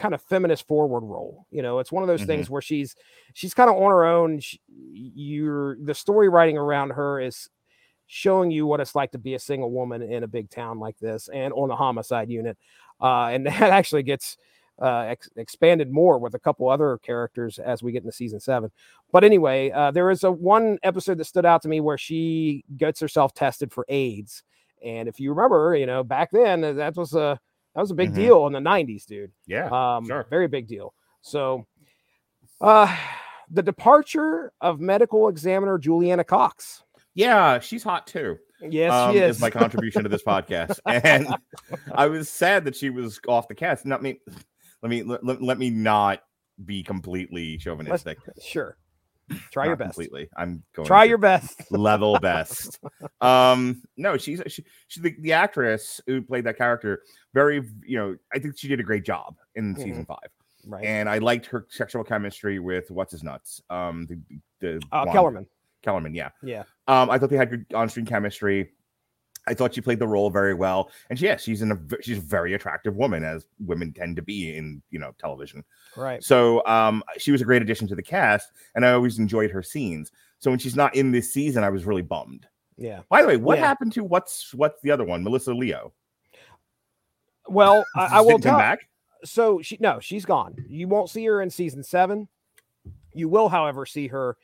[0.00, 1.46] kind of feminist forward role.
[1.50, 2.26] You know, it's one of those Mhm.
[2.26, 2.96] things where she's
[3.34, 4.40] she's kind of on her own.
[4.40, 4.60] She,
[4.92, 7.48] you're the story writing around her is
[8.06, 10.98] showing you what it's like to be a single woman in a big town like
[10.98, 12.58] this and on a homicide unit.
[13.00, 14.36] Uh, and that actually gets
[14.82, 18.70] uh, ex- expanded more with a couple other characters as we get into season seven.
[19.12, 22.64] But anyway, uh, there is a one episode that stood out to me where she
[22.78, 24.42] gets herself tested for AIDS.
[24.82, 27.38] And if you remember, you know, back then uh, that was a
[27.74, 28.14] that was a big Mhm.
[28.16, 29.32] deal in the '90s, dude.
[29.46, 29.68] Yeah.
[29.70, 30.26] Um, sure.
[30.30, 30.94] very big deal.
[31.22, 31.66] So,
[32.60, 32.94] uh,
[33.50, 36.82] the departure of medical examiner Julianna Cox.
[37.14, 38.38] Yeah, she's hot too.
[38.62, 39.40] Yes, um, she is.
[39.40, 40.78] my contribution to this podcast.
[40.86, 41.26] And
[41.94, 43.86] I was sad that she was off the cast.
[43.86, 44.20] Not me.
[44.82, 46.20] Let me let, let, let me not
[46.64, 48.18] be completely chauvinistic.
[48.42, 48.76] sure.
[49.50, 49.94] Try your best.
[49.94, 50.28] Completely.
[50.36, 50.86] I'm going.
[50.86, 51.60] Try your best.
[51.70, 52.78] level best.
[53.20, 57.02] Um, no, she's she, she's the, the actress who played that character.
[57.34, 59.82] Very, you know, I think she did a great job in Mm-hmm.
[59.82, 60.28] season five,
[60.66, 60.84] Right.
[60.84, 63.62] and I liked her sexual chemistry with what's his nuts.
[63.70, 64.18] Um, the
[64.60, 65.46] the Uh, Kellerman.
[65.82, 66.30] Kellerman, yeah.
[66.42, 66.64] Yeah.
[66.88, 68.72] Um, I thought they had good on-screen chemistry.
[69.50, 72.18] I thought she played the role very well, and she, yeah, she's in a she's
[72.18, 75.64] a very attractive woman, as women tend to be in you know television.
[75.96, 76.22] Right.
[76.22, 79.62] So um, she was a great addition to the cast, and I always enjoyed her
[79.62, 80.12] scenes.
[80.38, 82.46] So when she's not in this season, I was really bummed.
[82.76, 83.00] Yeah.
[83.10, 83.66] By the way, what Yeah.
[83.66, 85.92] happened to what's what's the other one, Melissa Leo?
[87.48, 88.88] Well, I, I will come back.
[89.24, 90.54] So she no, she's gone.
[90.68, 92.28] You won't see her in season seven.
[93.12, 94.36] You will, however, see her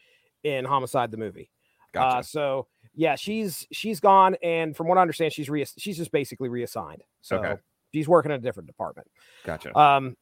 [0.43, 1.51] in Homicide the movie.
[1.93, 2.17] Gotcha.
[2.19, 2.67] Uh, so
[2.97, 7.03] yeah, she's she's gone, and from what I understand, she's re- she's just basically reassigned.
[7.21, 7.57] So Okay.
[7.95, 9.07] she's working in a different department.
[9.45, 9.77] gotcha.
[9.79, 10.17] Um,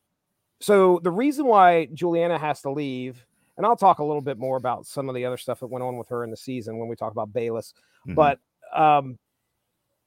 [0.60, 3.24] so the reason why Julianna has to leave,
[3.56, 5.82] and I'll talk a little bit more about some of the other stuff that went
[5.84, 7.72] on with her in the season when we talk about Bayless,
[8.06, 8.14] Mhm.
[8.16, 8.40] but
[8.74, 9.18] um,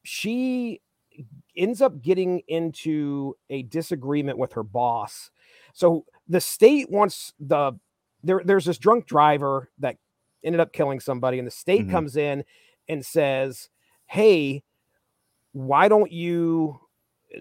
[0.03, 0.81] she
[1.55, 5.31] ends up getting into a disagreement with her boss.
[5.73, 7.73] So the state wants the
[8.23, 8.41] there.
[8.43, 9.97] There's this drunk driver that
[10.43, 11.91] ended up killing somebody, and the state Mhm.
[11.91, 12.43] comes in
[12.87, 13.69] and says,
[14.07, 14.63] "Hey,
[15.53, 16.79] why don't you?"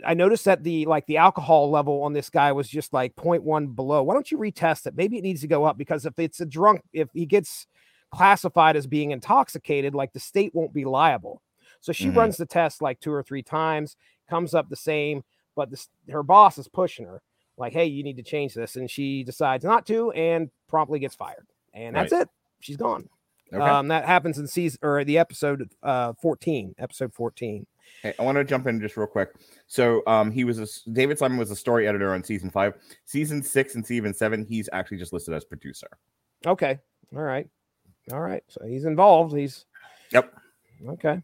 [0.04, 3.68] I noticed that the like the alcohol level on this guy was just like 0.1
[3.68, 4.02] below.
[4.02, 4.96] Why don't you retest it?
[4.96, 7.66] Maybe it needs to go up because if it's a drunk, if he gets
[8.10, 11.42] classified as being intoxicated, like the state won't be liable.
[11.80, 12.16] So she Mhm.
[12.16, 13.96] runs the test like two or three times,
[14.28, 15.22] comes up the same,
[15.54, 17.22] but this, her boss is pushing her
[17.58, 21.14] like, "Hey, you need to change this," and she decides not to, and promptly gets
[21.14, 21.46] fired.
[21.74, 22.28] And that's it.
[22.60, 23.08] She's gone.
[23.52, 23.62] okay.
[23.62, 27.66] Um, that happens in season or the episode uh 14, episode 14.
[28.02, 29.30] Hey, I want to jump in just real quick.
[29.68, 33.42] So, um, he was a, David Simon was a story editor on season five, season
[33.42, 34.44] six, and season seven.
[34.44, 35.86] He's actually just listed as producer.
[36.44, 36.78] Okay.
[37.14, 37.48] All right.
[38.12, 38.42] All right.
[38.48, 39.34] So he's involved.
[39.36, 39.64] He's
[40.12, 40.32] Yep.
[40.90, 41.22] okay.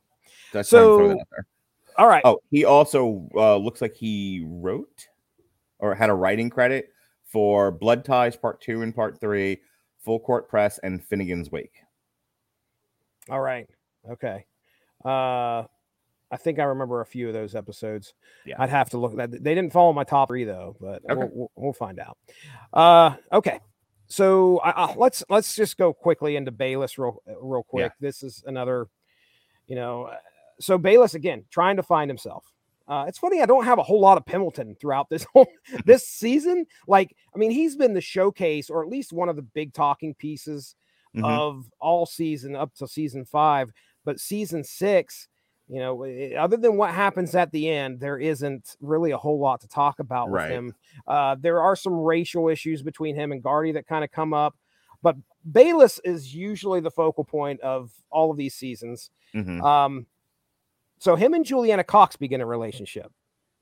[0.53, 0.99] That's so.
[0.99, 1.47] So- Out there.
[1.99, 2.23] All right.
[2.25, 5.09] Oh, he also uh, looks like he wrote
[5.79, 6.91] or had a writing credit
[7.27, 9.61] for Blood Ties Part Two and Part Three,
[10.05, 11.75] Full Court Press, and Finnegan's Wake.
[13.31, 13.69] All right.
[14.11, 14.45] Okay.
[15.05, 15.65] Uh
[16.31, 18.15] I think I remember a few of those episodes.
[18.47, 18.57] Yeah.
[18.59, 19.31] I'd have to look that.
[19.31, 21.15] They didn't follow my top three though, but Okay.
[21.15, 22.17] we'll, we'll, we'll find out.
[22.73, 23.61] Uh okay.
[24.07, 27.93] So I, I, let's let's just go quickly into Bayless real real quick.
[28.01, 28.89] This is another,
[29.67, 30.17] you know, uh,
[30.61, 32.45] so Bayless again trying to find himself.
[32.93, 35.47] Uh, it's funny I don't have a whole lot of Pembleton throughout this whole
[35.87, 36.67] this season.
[36.87, 40.15] Like, I mean, he's been the showcase or at least one of the big talking
[40.15, 40.75] pieces
[41.17, 41.25] Mhm.
[41.29, 43.71] of all season up to season five.
[44.05, 45.29] But season six,
[45.69, 46.05] you know,
[46.39, 49.99] other than what happens at the end, there isn't really a whole lot to talk
[50.01, 50.75] about with him.
[51.07, 54.57] Uh, there are some racial issues between him and Gharty that kind of come up,
[55.03, 55.17] but
[55.51, 59.11] Bayless is usually the focal point of all of these seasons.
[59.35, 59.63] Mhm.
[59.63, 60.07] Um,
[61.03, 63.11] so him and Julianna Cox begin a relationship.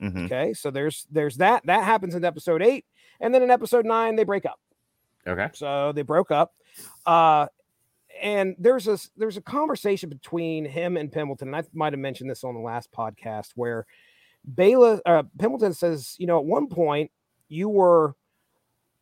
[0.02, 0.26] Mhm.
[0.26, 2.84] Okay, so there's there's that that happens in episode eight,
[3.18, 4.60] and then in episode nine they break up.
[5.26, 5.48] Okay.
[5.54, 6.52] So they broke up.
[7.06, 7.46] Uh
[8.20, 11.48] and there's a there's a conversation between him and Pembleton.
[11.48, 13.86] And I might have mentioned this on the last podcast where
[14.54, 17.10] Baylor uh, Pembleton says, you know, at one point
[17.48, 18.14] you were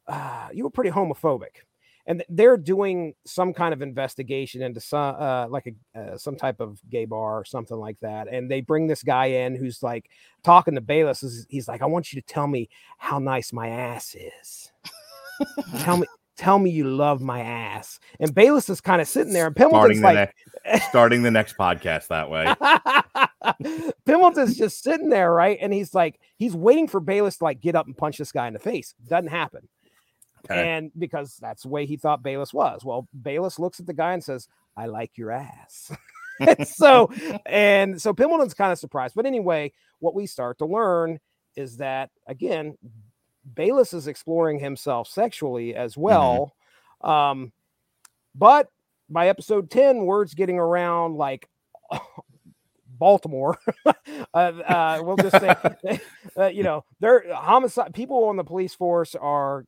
[0.07, 1.65] uh, you were pretty homophobic,
[2.09, 6.59] and they're doing some kind of investigation into some uh, like a uh, some type
[6.59, 8.29] of gay bar or something like that.
[8.29, 10.11] And they bring this guy in who's like
[10.43, 11.47] talking to Bayless.
[11.51, 14.73] He's like, I want you to tell me how nice my ass is.
[15.81, 16.07] tell me.
[16.39, 17.99] Tell me you love my ass.
[18.21, 21.31] And Bayless is kind of sitting there, and Pembleton's Starting the, like, next, starting the
[21.33, 22.55] next podcast that way.
[24.07, 25.59] Pembleton's just sitting there, right?
[25.61, 28.47] And he's like, he's waiting for Bayless to like get up and punch this guy
[28.47, 28.95] in the face.
[29.09, 29.67] Doesn't happen.
[30.45, 30.69] Okay.
[30.71, 32.85] And because that's the way he thought Bayless was.
[32.85, 35.93] Well, Bayless looks at the guy and says, I like your ass.
[36.41, 37.11] And so,
[37.47, 39.17] and so Pembleton's kind of surprised.
[39.17, 41.19] But anyway, what we start to learn
[41.57, 42.79] is that again,
[43.55, 46.55] Bayless is exploring himself sexually as well.
[47.01, 47.51] Um,
[48.35, 48.71] but
[49.09, 51.49] by episode 10, words getting around like
[52.89, 53.59] Baltimore.
[53.87, 53.95] uh,
[54.35, 56.01] uh, we'll just say,
[56.37, 59.65] uh, you know, they're homicide people on the police force are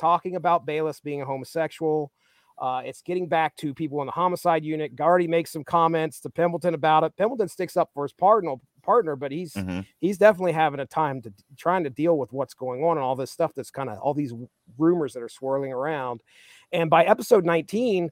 [0.00, 2.10] talking about Bayless being a homosexual.
[2.58, 4.94] Uh, it's getting back to people in the homicide unit.
[4.94, 7.16] Gharty makes some comments to Pembleton about it.
[7.16, 9.86] Pembleton sticks up for his partner, partner, but he's Mhm.
[10.00, 13.16] he's definitely having a time to trying to deal with what's going on and all
[13.16, 14.34] this stuff that's kind of all these
[14.76, 16.22] rumors that are swirling around.
[16.70, 18.10] And by episode 19,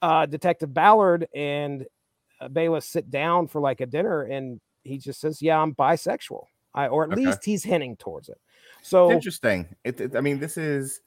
[0.00, 1.86] uh, Detective Ballard and
[2.40, 6.44] uh, Bayless sit down for like a dinner, and he just says, "Yeah, I'm bisexual,"
[6.72, 7.26] I, or at Okay.
[7.26, 8.40] least he's hinting towards it.
[8.80, 9.68] So Interesting.
[9.84, 11.02] It, it- I mean, this is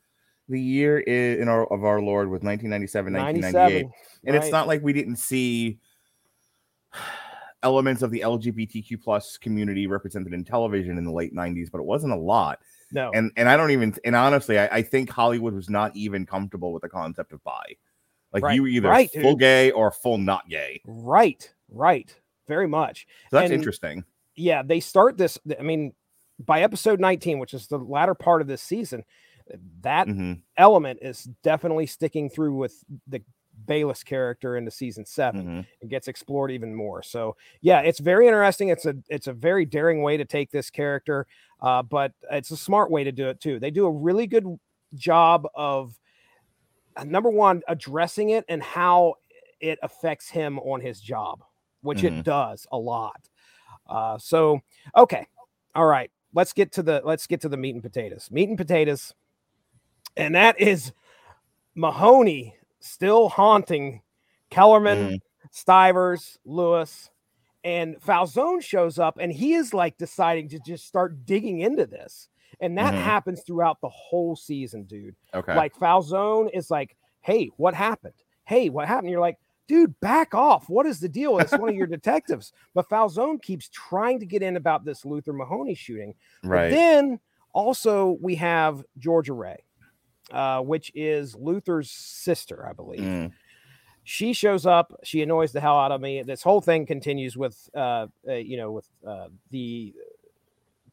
[0.49, 3.84] the year in our of our Lord was 1997, 1998.
[3.86, 3.91] 97,
[4.25, 5.79] and it's not like we didn't see
[7.63, 11.86] elements of the lgbtq plus community represented in television in the late 90s but it
[11.86, 12.60] wasn't a lot
[12.91, 16.25] no, and and i don't even and honestly i, I think hollywood was not even
[16.25, 17.63] comfortable with the concept of bi
[18.34, 19.39] like Right, you were either right, full dude.
[19.39, 22.13] gay or full not gay right, right,
[22.49, 23.08] very much.
[23.29, 24.03] so that's And- interesting
[24.36, 25.38] yeah, they start this.
[25.60, 25.93] I mean,
[26.43, 29.03] by episode 19, which is the latter part of this season,
[29.82, 33.21] that Mhm, element is definitely sticking through with the
[33.67, 35.67] Bayless character into season 7 mhm.
[35.79, 37.03] It gets explored even more.
[37.03, 38.69] So yeah, it's very interesting.
[38.69, 41.27] It's a it's a very daring way to take this character,
[41.62, 43.60] uh, but it's a smart way to do it too.
[43.60, 44.45] They do a really good
[44.95, 45.99] job of
[46.95, 49.15] uh, number one addressing it and how
[49.60, 51.43] it affects him on his job,
[51.82, 52.08] which Mhm.
[52.08, 53.29] it does a lot.
[53.88, 54.62] Uh, so
[54.97, 55.27] okay,
[55.75, 56.12] all right.
[56.34, 58.29] Let's get to the let's get to the meat and potatoes.
[58.32, 59.13] Meat and potatoes,
[60.17, 60.91] and that is
[61.76, 64.02] Mahoney still haunting
[64.49, 65.19] Kellerman,
[65.52, 67.10] Stivers, Lewis,
[67.63, 72.28] and Falsone shows up, and he is like deciding to just start digging into this,
[72.60, 73.02] and that Mhm.
[73.02, 75.15] happens throughout the whole season, dude.
[75.34, 78.13] okay Like Falsone is like, "Hey, what happened?
[78.43, 80.67] Hey, what happened?" You're like, "Dude, back off!
[80.69, 81.39] What is the deal?
[81.39, 85.34] It's one of your detectives." But Falsone keeps trying to get in about this Luther
[85.34, 86.13] Mahoney shooting.
[86.41, 87.19] But right then
[87.54, 89.63] also we have Georgia Rae,
[90.31, 93.01] uh, which is Luther's sister, I believe.
[93.01, 93.31] Mm,
[94.03, 94.93] She shows up.
[95.03, 96.21] She annoys the hell out of me.
[96.23, 99.93] This whole thing continues with, uh, uh, you know, with uh, the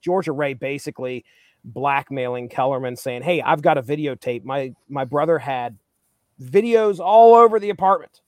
[0.00, 1.24] Georgia Rae basically
[1.64, 4.44] blackmailing Kellerman, saying, "Hey, I've got a videotape.
[4.44, 5.78] My my brother had
[6.40, 8.22] videos all over the apartment.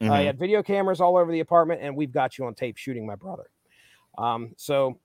[0.00, 0.26] Uh, he mhm.
[0.26, 3.14] had video cameras all over the apartment, and we've got you on tape shooting my
[3.14, 3.48] brother.
[4.18, 4.98] Um, so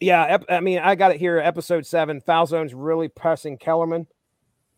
[0.00, 1.38] yeah, I mean, I got it here.
[1.38, 4.06] Episode seven, Falsone's really pressing Kellerman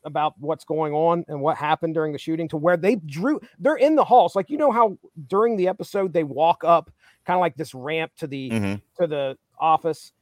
[0.05, 3.77] about what's going on and what happened during the shooting to where they drew they're
[3.77, 4.37] in the halls.
[4.37, 6.91] Like you know how during the episode they walk up
[7.25, 8.83] kind of like this ramp to the Mhm.
[9.01, 10.13] to the office.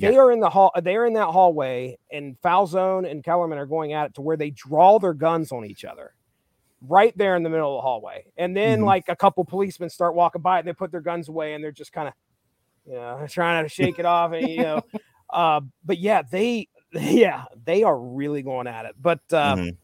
[0.00, 0.18] They Yeah.
[0.20, 0.72] are in the hall.
[0.82, 4.36] They are in that hallway, and Falsone and Kellerman are going at it to where
[4.36, 6.14] they draw their guns on each other,
[6.80, 8.24] right there in the middle of the hallway.
[8.38, 8.86] And then Mhm.
[8.86, 11.70] like a couple policemen start walking by, and they put their guns away, and they're
[11.72, 12.14] just kind of,
[12.86, 14.82] you know, trying to shake it off, and you know,
[15.30, 18.94] uh, but yeah, they, yeah, they are really going at it.
[19.00, 19.76] But uh, Mhm.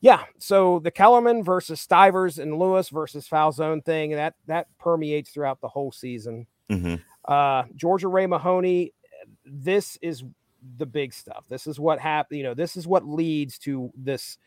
[0.00, 5.60] yeah, so the Kellerman versus Stivers and Lewis versus Falsone thing that that permeates throughout
[5.60, 6.46] the whole season.
[6.70, 7.00] Mhm.
[7.24, 8.92] Uh, Georgia Rae Mahoney,
[9.44, 10.24] this is
[10.76, 11.44] the big stuff.
[11.48, 12.38] This is what happened.
[12.38, 14.38] You know, this is what leads to this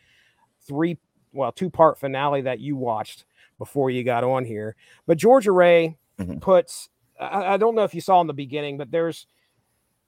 [0.62, 0.98] three,
[1.34, 3.26] well, two part finale that you watched
[3.58, 4.76] before you got on here.
[5.06, 6.40] But Georgia Rae Mhm.
[6.42, 9.26] puts, I, I don't know if you saw in the beginning, but there's,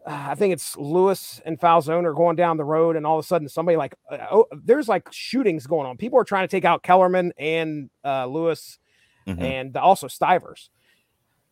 [0.07, 3.27] I think it's Lewis and Falsone are going down the road, and all of a
[3.27, 5.97] sudden somebody like, uh, oh, there's like shootings going on.
[5.97, 8.77] People are trying to take out Kellerman and uh, Lewis
[9.27, 9.41] Mhm.
[9.41, 10.69] and also Stivers.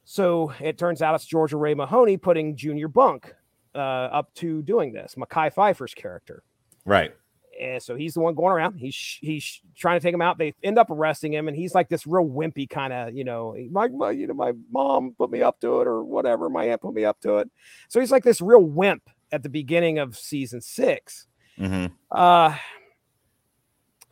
[0.04, 3.34] So it turns out it's Georgia Rae Mahoney putting Junior Bunk
[3.74, 6.44] uh, up to doing this, Mekhi Phifer's character.
[6.86, 7.16] Right.
[7.60, 8.78] And so he's the one going around.
[8.78, 10.38] He's he's trying to take him out.
[10.38, 13.56] They end up arresting him, and he's like this real wimpy kind of, you know,
[13.72, 16.50] my, my you know my mom put me up to it or whatever.
[16.50, 17.50] My aunt put me up to it.
[17.90, 21.28] So he's like this real wimp at the beginning of season six.
[21.58, 22.56] hmm Uh,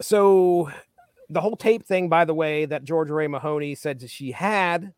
[0.02, 0.70] so
[1.30, 4.94] the whole tape thing, by the way, that Georgia Rae Mahoney said that she had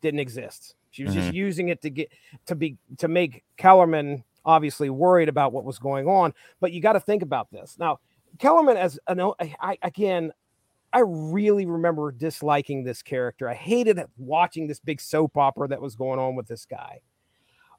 [0.00, 0.74] didn't exist.
[0.90, 2.12] She was just using it to get
[2.46, 6.32] to be to make Kellerman obviously worried about what was going on.
[6.60, 8.00] But you got to think about this now.
[8.38, 9.20] Kellerman, as an
[9.60, 10.32] I, again,
[10.92, 13.48] I really remember disliking this character.
[13.48, 17.00] I hated watching this big soap opera that was going on with this guy.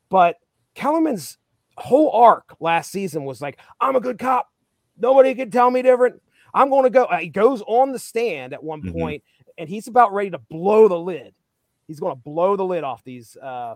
[0.10, 0.38] But
[0.76, 1.38] Kellerman's
[1.78, 4.50] whole arc last season was like, I'm a good cop.
[4.98, 6.22] Nobody can tell me different.
[6.54, 7.06] I'm going to go.
[7.06, 8.92] uh, He goes on the stand at one Mhm.
[8.94, 9.24] point,
[9.58, 11.34] and he's about ready to blow the lid.
[11.88, 13.76] He's going to blow the lid off these uh,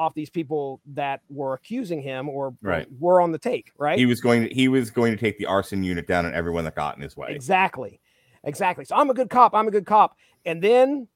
[0.00, 2.86] off these people that were accusing him or Right.
[2.98, 3.70] were on the take.
[3.78, 3.98] Right.
[3.98, 6.64] He was going to he was going to take the arson unit down on everyone
[6.64, 7.28] that got in his way.
[7.34, 8.00] Exactly.
[8.42, 8.86] Exactly.
[8.86, 9.54] So I'm a good cop.
[9.54, 10.16] I'm a good cop.
[10.46, 11.06] And then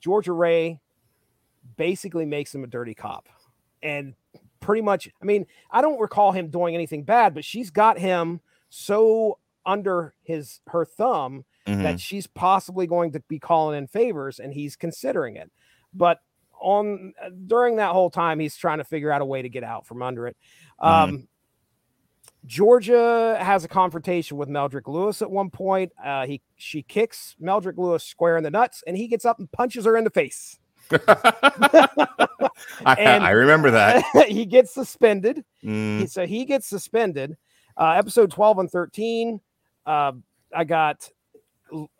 [0.00, 0.80] Georgia Rae
[1.76, 3.28] basically makes him a dirty cop.
[3.82, 4.14] And
[4.60, 8.40] pretty much, I mean, I don't recall him doing anything bad, but she's got him
[8.68, 11.82] so under his her thumb Mhm.
[11.84, 15.52] that she's possibly going to be calling in favors and he's considering it.
[15.94, 16.18] But
[16.62, 17.12] on
[17.46, 20.02] during that whole time, he's trying to figure out a way to get out from
[20.02, 20.36] under it.
[20.82, 20.88] Mhm.
[20.88, 21.28] Um,
[22.44, 25.92] Georgia has a confrontation with Meldrick Lewis at one point.
[26.04, 29.50] Uh, he she kicks Meldrick Lewis square in the nuts, and he gets up and
[29.52, 30.58] punches her in the face.
[32.84, 34.04] I, I remember that.
[34.28, 35.44] he gets suspended.
[35.64, 37.36] Mm, He- so he gets suspended.
[37.76, 39.40] Uh, episode 12 and 13.
[39.86, 40.12] Uh,
[40.54, 41.08] I got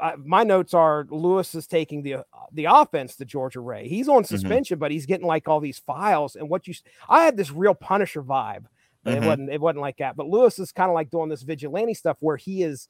[0.01, 3.89] I, my notes are Lewis is taking the the offense to Georgia Rae.
[3.89, 6.37] He's on suspension, but he's getting like all these files.
[6.37, 6.75] And what you
[7.09, 8.67] I had this real Punisher vibe.
[9.07, 9.17] Mhm.
[9.17, 10.17] It wasn't it wasn't like that.
[10.17, 12.89] But Lewis is kind of like doing this vigilante stuff where he is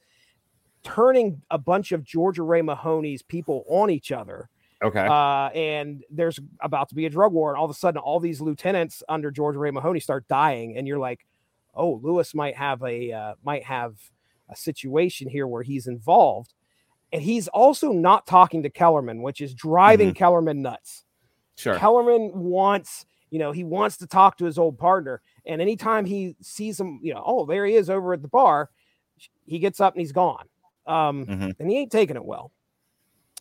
[0.83, 4.49] turning a bunch of Georgia Rae Mahoney's people on each other.
[4.83, 5.07] okay.
[5.07, 8.19] Uh, and there's about to be a drug war, and all of a sudden, all
[8.19, 11.25] these lieutenants under Georgia Rae Mahoney start dying, and you're like,
[11.75, 13.95] "Oh, Lewis might have a uh, might have
[14.49, 16.53] a situation here where he's involved."
[17.13, 21.05] And he's also not talking to Kellerman, which is driving Kellerman nuts.
[21.57, 21.77] sure.
[21.79, 26.37] Kellerman wants, you know, he wants to talk to his old partner, and anytime he
[26.41, 28.71] sees him, you know, oh, there he is over at the bar,
[29.47, 30.47] he gets up and he's gone.
[30.87, 31.55] Um, Mhm.
[31.61, 32.51] and he ain't taking it well.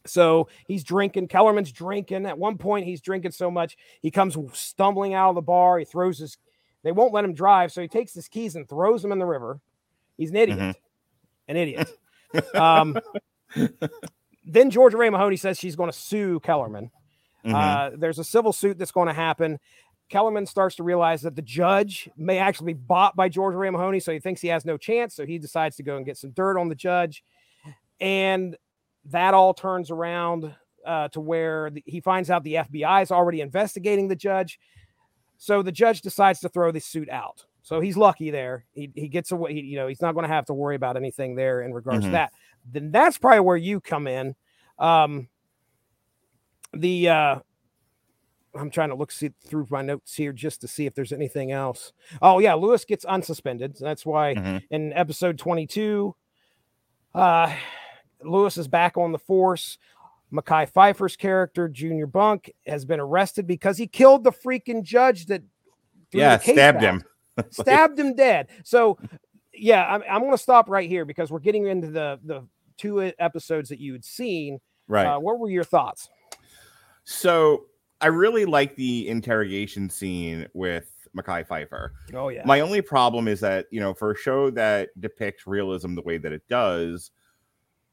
[0.05, 1.27] So he's drinking.
[1.27, 2.25] Kellerman's drinking.
[2.25, 5.77] At one point, he's drinking so much he comes stumbling out of the bar.
[5.79, 6.37] He throws his.
[6.83, 9.25] They won't let him drive, so he takes his keys and throws them in the
[9.25, 9.59] river.
[10.17, 10.59] He's an idiot.
[10.59, 10.75] Mhm.
[11.47, 11.89] An idiot.
[12.55, 12.97] um,
[14.45, 16.91] then Georgia Rae Mahoney says she's going to sue Kellerman.
[17.45, 17.53] Mhm.
[17.53, 19.59] Uh, there's a civil suit that's going to happen.
[20.09, 23.99] Kellerman starts to realize that the judge may actually be bought by Georgia Rae Mahoney,
[23.99, 25.15] so he thinks he has no chance.
[25.15, 27.23] So he decides to go and get some dirt on the judge,
[27.99, 28.57] and
[29.05, 30.53] that all turns around
[30.85, 34.59] uh, to where the, he finds out the FBI is already investigating the judge.
[35.37, 37.45] So the judge decides to throw the suit out.
[37.63, 38.65] So he's lucky there.
[38.73, 39.53] He, he gets away.
[39.53, 42.01] He, you know, he's not going to have to worry about anything there in regards
[42.03, 42.07] Mhm.
[42.07, 42.33] to that.
[42.69, 44.35] Then that's probably where you come in.
[44.79, 45.27] Um,
[46.73, 47.39] the uh,
[48.55, 51.51] I'm trying to look see, through my notes here just to see if there's anything
[51.51, 51.93] else.
[52.21, 53.77] Oh yeah, Lewis gets unsuspended.
[53.79, 54.63] That's why Mhm.
[54.69, 56.15] in episode 22,
[57.13, 57.53] uh,
[58.23, 59.77] Lewis is back on the force.
[60.31, 65.43] Mekhi Phifer's character, Junior Bunk, has been arrested because he killed the freaking judge that
[66.13, 67.03] yeah, stabbed him.
[67.49, 68.47] stabbed him dead.
[68.63, 68.97] So,
[69.53, 72.47] yeah, I'm, I'm going to stop right here because we're getting into the the
[72.77, 74.59] two episodes that you had seen.
[74.87, 75.05] Right.
[75.05, 76.09] Uh, what were your thoughts?
[77.03, 77.65] So
[77.99, 81.89] I really like the interrogation scene with Mekhi Phifer.
[82.13, 82.43] Oh yeah.
[82.45, 86.17] My only problem is that, you know, for a show that depicts realism the way
[86.17, 87.11] that it does,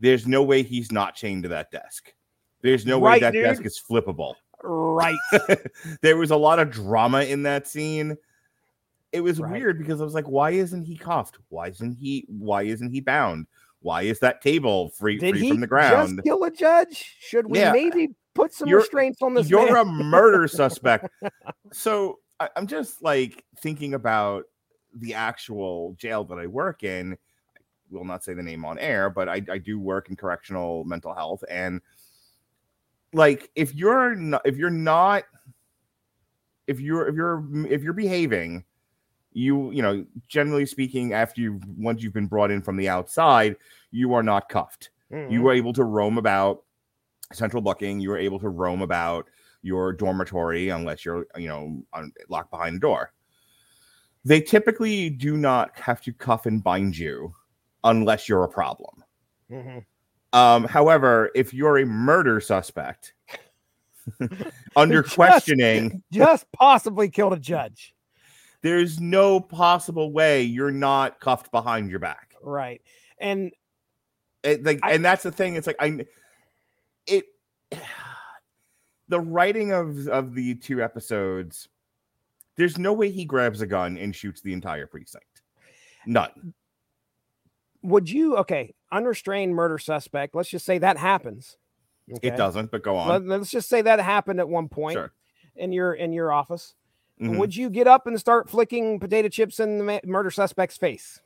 [0.01, 2.15] there's no way he's not chained to that desk.
[2.63, 3.45] There's no way that dude.
[3.45, 4.35] desk is flippable.
[4.63, 5.17] right.
[6.03, 8.17] there was a lot of drama in that scene.
[9.13, 9.53] It was Right.
[9.53, 11.39] weird because I was like, why isn't he cuffed?
[11.49, 13.47] Why isn't he why isn't he bound?
[13.81, 16.17] Why is that table free, Did free from the ground?
[16.17, 17.17] just kill a judge?
[17.21, 17.73] Should we Yeah.
[17.73, 19.77] maybe put some You're- restraints on this You're man?
[19.77, 21.09] a murder suspect.
[21.73, 24.45] so I, I'm just like thinking about
[24.95, 27.13] the actual jail that I work in.
[27.15, 30.85] I will not say the name on air, but I, I do work in correctional
[30.85, 31.43] mental health.
[31.49, 31.81] And
[33.15, 35.25] like if you're not if you're not
[36.67, 38.65] if you're if you're if you're behaving,
[39.39, 43.57] you you know, generally speaking, after you once you've been brought in from the outside,
[43.91, 45.30] you are not cuffed Mhm.
[45.32, 46.64] you were able to roam about
[47.32, 49.26] central booking you were able to roam about
[49.62, 53.12] your dormitory unless you're you know un- locked behind a door
[54.26, 57.34] they typically do not have to cuff and bind you
[57.84, 59.03] unless you're a problem
[59.51, 59.84] Mhm.
[60.34, 63.14] um however if you're a murder suspect
[64.76, 67.95] under Just- questioning just possibly killed a judge.
[68.63, 72.81] There's no possible way you're not cuffed behind your back Right.
[73.19, 73.51] And
[74.45, 76.05] it, like I- and that's the thing it's like i
[77.07, 77.27] it
[79.09, 81.69] the writing of of the two episodes
[82.57, 85.43] there's no way he grabs a gun and shoots the entire precinct
[86.07, 86.55] none
[87.83, 91.57] would you okay, unrestrained murder suspect, let's just say that happens.
[92.11, 92.29] Okay?
[92.29, 95.13] it doesn't but go on Let, us just say that happened at one point sure
[95.57, 96.75] in your in your office.
[97.21, 97.39] Mhm.
[97.39, 101.21] Would you get up and start flicking potato chips in the murder suspect's face?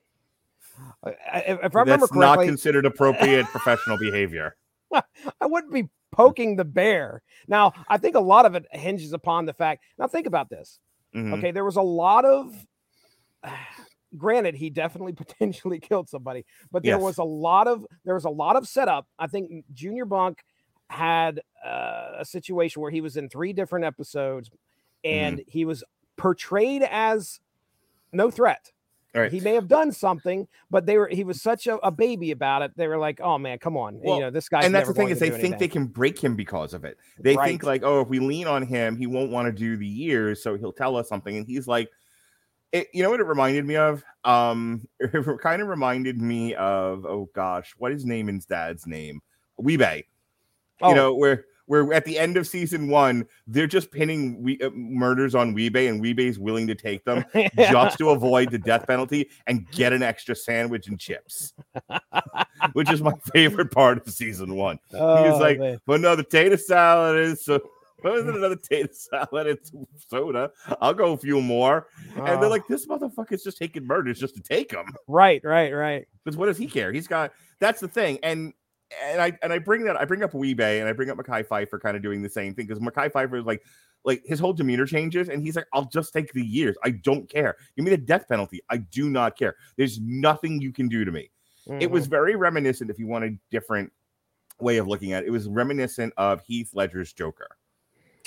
[1.06, 4.56] If, I remember correctly, that's not considered appropriate professional behavior
[5.40, 7.22] I wouldn't be poking the bear.
[7.48, 9.84] Now, I think a lot of it hinges upon the fact.
[9.98, 10.78] Now, think about this.
[11.14, 11.38] Mhm.
[11.38, 12.54] Okay, there was a lot of.
[14.18, 17.02] Granted, he definitely potentially killed somebody, but there Yes.
[17.02, 19.06] was a lot of there was a lot of setup.
[19.18, 20.42] I think Junior Bunk
[20.90, 24.50] had uh, a situation where he was in three different episodes,
[25.04, 25.50] and Mm-hmm.
[25.50, 25.82] he was
[26.16, 27.40] portrayed as
[28.12, 28.70] no threat.
[29.14, 29.30] All right.
[29.30, 32.62] He may have done something, but they were he was such a, a baby about
[32.62, 32.72] it.
[32.76, 34.62] They were like, "Oh man, come on!" Well, you know, this guy.
[34.62, 37.36] and that's the thing is they think they can break him because of it they
[37.36, 40.42] think like oh if we lean on him he won't want to do the years
[40.42, 41.90] so he'll tell us something and he's like
[42.72, 47.04] it, you know what it reminded me of um it kind of reminded me of
[47.04, 49.20] oh gosh what is Namond's dad's name
[49.58, 50.06] Wee-Bey
[50.80, 54.60] Oh, you know where where at the end of season one they're just pinning we,
[54.60, 57.24] uh, murders on Wee-Bey and Wee-Bey's willing to take them
[57.56, 61.52] just to avoid the death penalty and get an extra sandwich and chips
[62.72, 65.78] which is my favorite part of season one Oh, like, man.
[65.86, 67.60] but another tater salad is so.
[68.00, 68.34] What is it?
[68.34, 70.50] Another tater salad and soda.
[70.80, 71.86] I'll go a few more.
[72.16, 74.86] And they're like, this motherfucker's just taking murders just to take them.
[75.06, 76.08] right, right, right.
[76.24, 76.92] Because what does he care?
[76.92, 77.32] He's got.
[77.60, 78.18] That's the thing.
[78.24, 78.54] And
[79.04, 79.96] and I and I bring that.
[79.96, 82.54] I bring up Wee-Bey and I bring up Mekhi Phifer kind of doing the same
[82.54, 83.62] thing because Mekhi Phifer is like.
[84.04, 86.76] Like his whole demeanor changes, and he's like, "I'll just take the years.
[86.82, 87.56] I don't care.
[87.76, 88.60] Give me the death penalty.
[88.68, 89.54] I do not care.
[89.76, 91.30] There's nothing you can do to me."
[91.80, 92.10] it was mm-hmm.
[92.10, 93.92] very reminiscent if you want a different
[94.60, 97.56] way of looking at it it was reminiscent of heath ledger's joker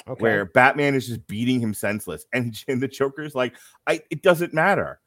[0.08, 0.22] okay.
[0.22, 3.56] where batman is just beating him senseless and, and the joker's like
[3.88, 5.00] i it doesn't matter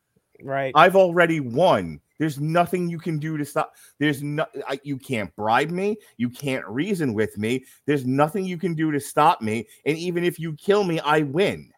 [0.42, 0.72] right.
[0.74, 5.34] i've already won there's nothing you can do to stop there's no I, you can't
[5.36, 9.66] bribe me you can't reason with me there's nothing you can do to stop me
[9.86, 11.72] and even if you kill me i win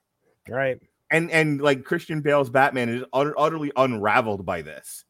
[0.50, 0.80] right.
[1.10, 5.04] and and like Christian Bale's Batman is utter, utterly unraveled by this.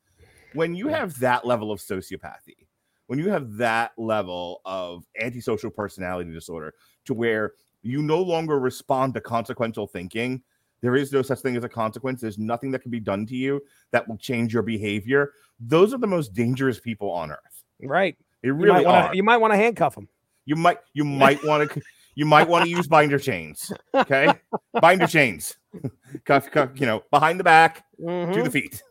[0.54, 2.66] When you have that level of sociopathy,
[3.06, 6.74] when you have that level of antisocial personality disorder,
[7.04, 10.42] to where you no longer respond to consequential thinking,
[10.82, 12.20] there is no such thing as a consequence.
[12.20, 13.60] There's nothing that can be done to you
[13.92, 15.32] that will change your behavior.
[15.58, 17.64] Those are the most dangerous people on earth.
[17.82, 18.16] Right.
[18.42, 19.14] You really might wanna, are.
[19.14, 20.08] You might want to handcuff him.
[20.46, 21.82] You might you might want to
[22.14, 23.70] you might want to use binder chains.
[23.94, 24.32] Okay,
[24.80, 25.56] binder chains,
[26.24, 28.44] cuff, cuff, you know, behind the back to Mhm.
[28.44, 28.82] the feet.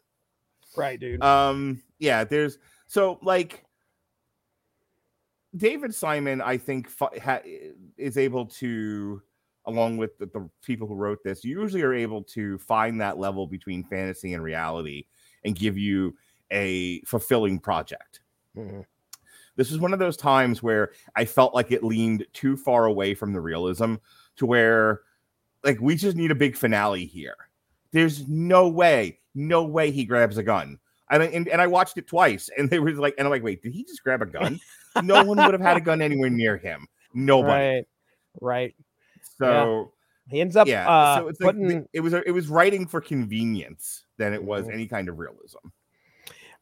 [0.78, 1.22] Right, dude.
[1.24, 3.66] Um, yeah, there's so like
[5.56, 6.90] David Simon, I think,
[7.22, 7.42] ha-
[7.98, 9.22] is able to,
[9.70, 13.48] along with the, the people who wrote this, usually are able to find that level
[13.48, 15.06] between fantasy and reality
[15.46, 16.16] and give you
[16.52, 18.22] a fulfilling project.
[18.58, 18.86] Mhm.
[19.56, 23.14] This is one of those times where I felt like it leaned too far away
[23.14, 23.96] from the realism
[24.38, 25.02] to where,
[25.64, 27.36] like, we just need a big finale here.
[27.92, 30.80] There's no way, no way he grabs a gun.
[31.12, 33.44] And I, and, and I watched it twice, and they were like, and I'm like,
[33.44, 34.60] wait, did he just grab a gun?
[35.04, 36.88] no one would have had a gun anywhere near him.
[37.14, 37.52] Nobody.
[37.52, 37.88] Right.
[38.40, 38.76] Right.
[39.40, 39.92] So
[40.30, 40.88] He ends up yeah.
[40.90, 44.68] uh, so it's putting the- it was it was writing for convenience than it was
[44.68, 44.74] Mhm.
[44.74, 45.58] any kind of realism.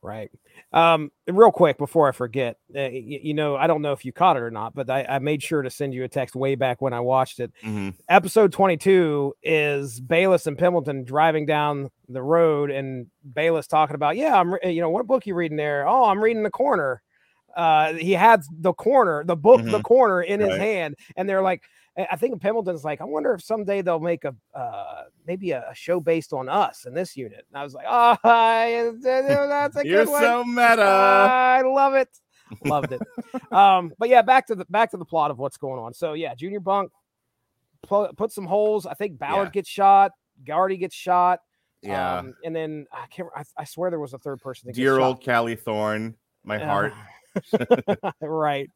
[0.04, 0.30] Right.
[0.74, 4.14] Um, real quick before I forget, uh, y- you know, I don't know if you
[4.14, 6.54] caught it or not, but I, I made sure to send you a text way
[6.54, 7.52] back when I watched it.
[7.64, 7.96] Mhm.
[8.08, 14.40] Episode 22 is Bayliss and Pembleton driving down the road, and Bayliss talking about, yeah,
[14.40, 15.88] I'm, re- you know, what book you reading there?
[15.88, 17.02] Oh, I'm reading the corner.
[17.56, 19.84] Uh, he had the corner, the book, the Mhm.
[19.84, 21.64] corner in his hand, and they're like,
[21.98, 26.00] I think Pembleton's like, I wonder if someday they'll make a uh, maybe a, show
[26.00, 27.46] based on us in this unit.
[27.50, 28.18] And I was like, oh,
[29.04, 30.22] that's a You're good one.
[30.22, 30.84] so meta.
[30.84, 32.10] I love it.
[32.66, 33.02] Loved it.
[33.52, 35.94] um, but yeah, back to the back to the plot of what's going on.
[35.94, 36.92] So yeah, Junior Bunk
[37.86, 38.86] pu- put some holes.
[38.86, 39.52] I think Ballard Yeah.
[39.52, 40.12] gets shot.
[40.46, 41.40] Gharty gets shot.
[41.82, 42.20] yeah.
[42.20, 43.28] Um, and then I can't.
[43.36, 44.72] I, I swear there was a third person.
[44.72, 45.02] Dear shot.
[45.02, 46.94] old Callie Thorne, my heart.
[48.22, 48.70] right.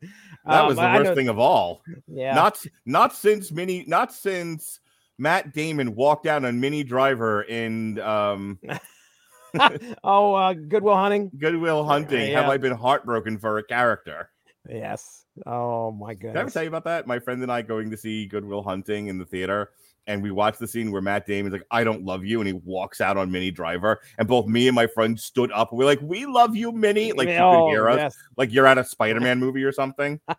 [0.45, 1.81] That Um, was the I worst know- thing of all.
[2.07, 2.33] Yeah.
[2.35, 4.79] Not not since mini not since
[5.17, 8.59] Matt Damon walked out on Minnie Driver in um
[10.03, 11.31] oh, uh, Good Will Hunting.
[11.37, 12.33] Good Will Hunting.
[12.33, 12.49] Have.
[12.49, 14.29] I been heartbroken for a character?
[14.69, 15.25] Yes.
[15.45, 16.33] Oh my goodness.
[16.33, 17.07] Did I ever tell you about that?
[17.07, 19.71] My friend and I going to see Good Will Hunting in the theater,
[20.07, 22.53] and we watched the scene where Matt Damon's like, "I don't love you," and he
[22.53, 25.71] walks out on Minnie Driver, and both me and my friend stood up.
[25.71, 28.15] and We're like, "We love you, Minnie!" Like you Oh, could hear us, yes.
[28.37, 30.19] like you're at a Spider-Man movie or something.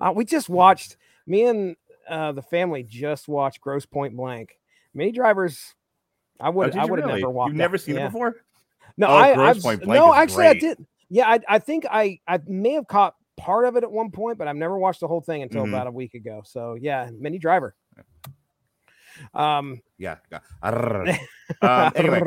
[0.00, 0.96] Uh, we just watched
[1.26, 1.76] me and
[2.08, 4.58] uh, the family just watched Grosse Pointe Blank.
[4.92, 5.74] Minnie drivers,
[6.40, 7.20] I Oh, would did I would have really?
[7.20, 7.48] never walked.
[7.50, 8.06] You've never seen Yeah.
[8.06, 8.34] it before?
[8.96, 10.60] No, Oh, I Grosse I've, Pointe Blank no, actually I great.
[10.60, 10.86] did.
[11.10, 14.38] Yeah, I, I think I I may have caught part of it at one point,
[14.38, 15.68] but I've never watched the whole thing until Mhm.
[15.70, 16.42] about a week ago.
[16.44, 17.74] So yeah, Minnie Driver.
[19.32, 19.80] Um.
[19.98, 20.16] Yeah.
[20.32, 20.40] yeah.
[20.62, 21.16] Um,
[21.94, 22.20] anyway,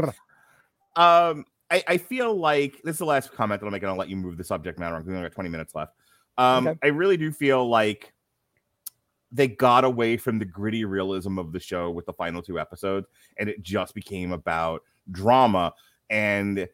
[0.95, 3.97] um, I, I feel like this is the last comment that I'll make, and I'll
[3.97, 5.93] let you move the subject matter on because we only got 20 minutes left.
[6.37, 6.79] Um, Okay.
[6.83, 8.13] I really do feel like
[9.31, 13.07] they got away from the gritty realism of the show with the final two episodes,
[13.37, 14.81] and it just became about
[15.11, 15.73] drama.
[16.09, 16.69] And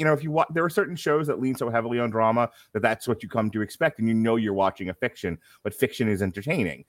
[0.00, 2.48] you know, if you watch, there are certain shows that lean so heavily on drama
[2.72, 5.74] that that's what you come to expect, and you know you're watching a fiction, but
[5.74, 6.86] fiction is entertaining.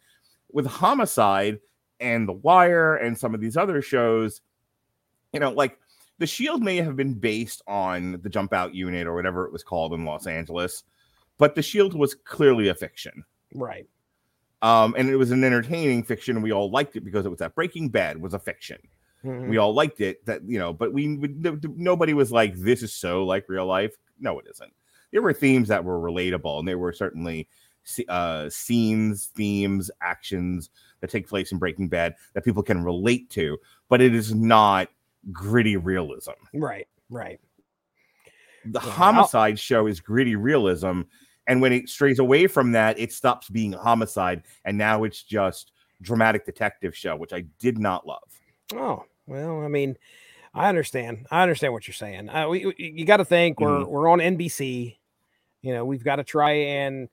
[0.53, 1.59] With Homicide
[1.99, 4.39] and The Wire and some of these other shows,
[5.33, 5.77] you know, like
[6.19, 9.61] The Shield may have been based on the Jump Out Unit or whatever it was
[9.61, 10.83] called in Los Angeles,
[11.37, 13.25] but The Shield was clearly a fiction.
[13.53, 13.89] Right.
[14.61, 17.55] Um, and it was an entertaining fiction, we all liked it because it was that
[17.55, 18.77] Breaking Bad was a fiction.
[19.23, 19.49] Mhm.
[19.49, 20.25] We all liked it.
[20.25, 23.65] That you know, but we, we no- nobody was like, "This is so like real
[23.65, 24.73] life." No, it isn't.
[25.11, 27.47] There were themes that were relatable, and there were certainly
[28.07, 30.69] uh, scenes, themes, actions
[31.01, 33.57] that take place in Breaking Bad that people can relate to.
[33.89, 34.87] But it is not
[35.31, 36.31] gritty realism.
[36.53, 36.87] Right.
[37.09, 37.39] Right.
[38.65, 41.01] The Yeah, I'll- Homicide show is gritty realism,
[41.47, 45.23] and when it strays away from that, it stops being a Homicide, and now it's
[45.23, 48.21] just dramatic detective show, which I did not love.
[48.73, 49.97] Oh well, I mean,
[50.53, 51.27] I understand.
[51.31, 52.29] I understand what you're saying.
[52.29, 53.87] Uh, we, we- you got to think we're Mhm.
[53.87, 54.97] we're on NBC.
[55.61, 57.07] You know, we've got to try and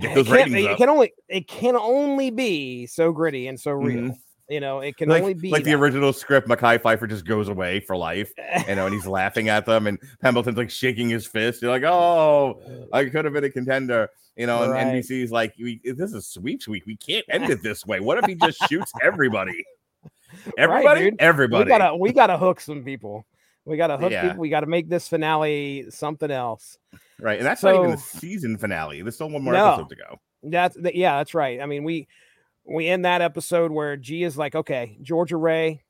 [0.00, 4.10] Get it ratings it can only it can only be so gritty and so real.
[4.10, 4.18] Mhm.
[4.48, 7.48] You know, it can like, only be like the original script, Mekhi Phifer just goes
[7.48, 8.32] away for life,
[8.68, 11.62] you know, and he's laughing at them, and Pembleton's like shaking his fist.
[11.62, 12.60] You're like, oh,
[12.92, 14.62] I could have been a contender, you know.
[14.64, 16.84] And NBC's like, we, this is sweeps week.
[16.86, 18.00] We can't end it this way.
[18.00, 19.64] What if he just shoots everybody?
[20.58, 21.16] Everybody, dude.
[21.20, 21.64] everybody.
[21.64, 23.24] we gotta we gotta hook some people.
[23.64, 24.22] We gotta hook Yeah.
[24.22, 24.38] people.
[24.38, 26.78] We gotta make this finale something else.
[27.20, 29.02] right, and that's not even the season finale.
[29.02, 29.72] There's still one more No.
[29.74, 30.20] episode to go.
[30.42, 31.60] That's th- yeah, that's right.
[31.60, 32.08] I mean, we
[32.64, 35.82] we end that episode where G is like, okay, Georgia Rae,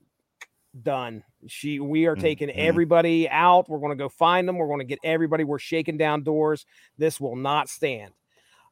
[0.80, 1.22] done.
[1.47, 2.57] She we are taking Mhm.
[2.57, 3.68] everybody out.
[3.68, 4.57] We're gonna go find them.
[4.59, 5.45] We're gonna get everybody.
[5.45, 6.66] We're shaking down doors.
[6.99, 8.12] This will not stand.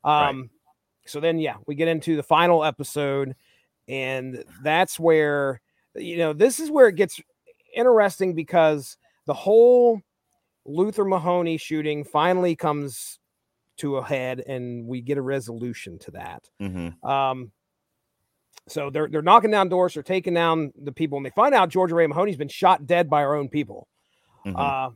[0.05, 0.29] Right.
[0.29, 0.51] Um,
[1.07, 3.35] so then yeah, we get into the final episode,
[3.91, 5.61] and that's where
[5.97, 7.21] you know this is where it gets
[7.75, 10.01] interesting because the whole
[10.65, 13.19] Luther Mahoney shooting finally comes
[13.79, 16.49] to a head and we get a resolution to that.
[16.61, 17.03] Mhm.
[17.05, 17.51] Um,
[18.69, 21.71] so they're they're knocking down doors, they're taking down the people, and they find out
[21.71, 23.89] Georgia Rae Mahoney's been shot dead by our own people.
[24.47, 24.55] Mhm.
[24.57, 24.91] Uh,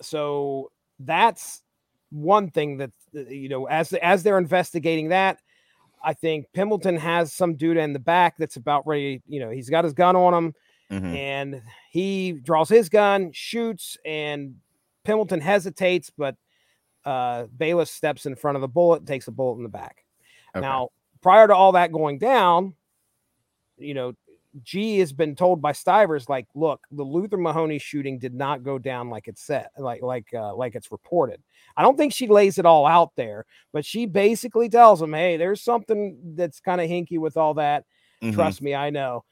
[0.00, 0.70] so
[1.00, 1.62] that's
[2.10, 5.40] one thing that uh, you know as as they're investigating that.
[6.02, 9.22] I think Pembleton has some dude in the back that's about ready.
[9.26, 10.54] You know, he's got his gun on him
[10.90, 11.16] Mhm.
[11.16, 14.56] and he draws his gun, shoots, and
[15.04, 16.36] Pembleton hesitates, but
[17.04, 20.04] uh, Bayliss steps in front of the bullet, takes a bullet in the back.
[20.54, 20.60] Okay.
[20.62, 20.90] Now,
[21.22, 22.74] prior to all that going down,
[23.78, 24.14] you know,
[24.62, 28.78] G has been told by Stivers, like, look, the Luther Mahoney shooting did not go
[28.78, 31.42] down like it's said, like like uh, like it's reported.
[31.76, 35.36] I don't think she lays it all out there, but she basically tells him, hey,
[35.36, 37.84] there's something that's kind of hinky with all that.
[38.22, 38.34] Mhm.
[38.34, 39.24] Trust me, I know.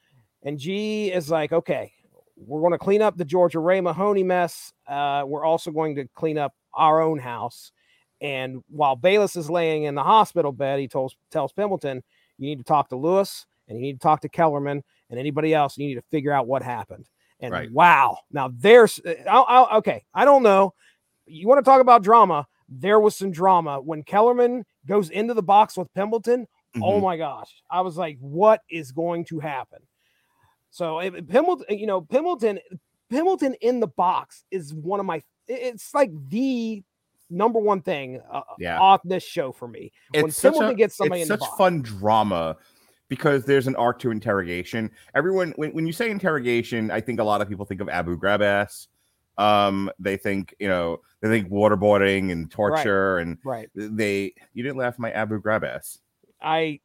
[0.42, 1.92] And G is like, okay,
[2.36, 4.72] we're going to clean up the Georgia Rae Mahoney mess.
[4.86, 7.72] Uh, we're also going to clean up our own house.
[8.20, 12.02] And while Bayliss is laying in the hospital bed, he tells tells Pembleton,
[12.38, 14.82] you need to talk to Lewis and you need to talk to Kellerman
[15.14, 15.78] and anybody else.
[15.78, 17.06] You need to figure out what happened.
[17.40, 17.70] And Right.
[17.70, 20.04] wow, now there's I'll, I'll, okay.
[20.12, 20.74] I don't know.
[21.26, 22.46] You want to talk about drama?
[22.68, 26.46] There was some drama when Kellerman goes into the box with Pembleton.
[26.82, 27.02] Oh Mhm.
[27.02, 27.62] my gosh.
[27.70, 29.80] I was like, what is going to happen?
[30.70, 32.58] So if if Pembleton, you know, Pembleton,
[33.10, 36.82] Pembleton in the box is one of my it's like the
[37.30, 38.80] number one thing uh, Yeah.
[38.80, 39.92] off this show for me.
[40.12, 42.56] when it's such, Pembleton a, gets somebody it's in the such fun drama
[43.14, 44.90] because there's an arc to interrogation.
[45.14, 48.16] Everyone, when, when you say interrogation, I think a lot of people think of Abu
[48.16, 48.88] Grab ass.
[49.38, 53.68] Um, they think you know they think waterboarding and torture, and Right.
[53.74, 55.98] they you didn't laugh at my Abu Grab ass.
[56.42, 56.80] I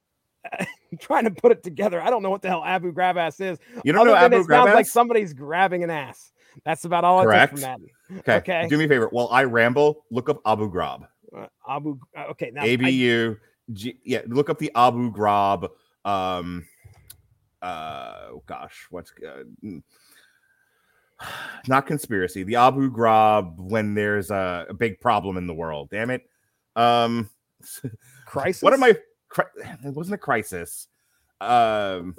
[0.60, 0.68] I'm
[1.00, 2.02] trying to put it together.
[2.02, 3.58] I don't know what the hell Abu Grab ass is.
[3.84, 6.32] You don't other know Abu it Grab sounds like somebody's grabbing an ass.
[6.66, 7.56] That's about all I Correct.
[7.56, 8.20] took from that.
[8.20, 8.36] okay.
[8.38, 8.68] okay.
[8.68, 9.08] do me a favor.
[9.12, 11.06] While I ramble, look up Abu Grab.
[11.36, 12.00] Uh, Abu.
[12.18, 12.50] uh, Okay.
[12.54, 13.38] Now A I- B U
[13.74, 14.00] G.
[14.04, 15.70] Yeah, look up the Abu Ghraib.
[16.06, 16.66] Um,
[17.62, 19.82] uh, gosh, what's uh, mm,
[21.68, 22.44] not conspiracy?
[22.44, 25.90] The Abu Ghraib when there's a, a big problem in the world.
[25.90, 26.30] Damn it.
[26.76, 27.30] Um,
[28.26, 28.62] crisis.
[28.64, 28.96] what am I?
[29.30, 29.46] Cri-
[29.84, 30.88] it wasn't a crisis.
[31.42, 32.16] Um,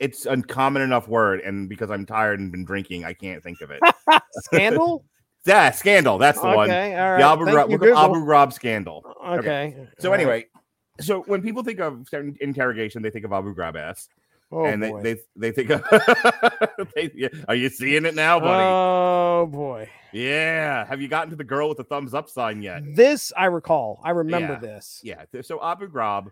[0.00, 3.60] it's a common enough word, and because I'm tired and been drinking, I can't think
[3.60, 3.80] of it.
[4.32, 5.04] Scandal.
[5.46, 6.18] yeah, scandal.
[6.18, 6.70] That's the one.
[6.70, 6.94] okay.
[6.98, 7.18] All right.
[7.18, 7.70] The Abu Ghraib.
[7.70, 7.98] you, Look up Google.
[7.98, 9.04] Abu Ghraib scandal.
[9.26, 9.76] Okay.
[9.98, 10.46] So all right.
[11.00, 14.08] So when people think of certain interrogation, they think of Abu Ghraib ass,
[14.52, 15.02] oh, and they, boy.
[15.02, 15.82] they they think of.
[16.94, 18.64] they, yeah, are you seeing it now, buddy?
[18.64, 19.88] Oh boy.
[20.12, 20.86] yeah.
[20.86, 22.82] Have you gotten to the girl with the thumbs up sign yet?
[22.94, 24.00] This I recall.
[24.04, 24.58] I remember Yeah.
[24.60, 25.00] this.
[25.02, 25.24] Yeah.
[25.42, 26.30] So Abu Ghraib,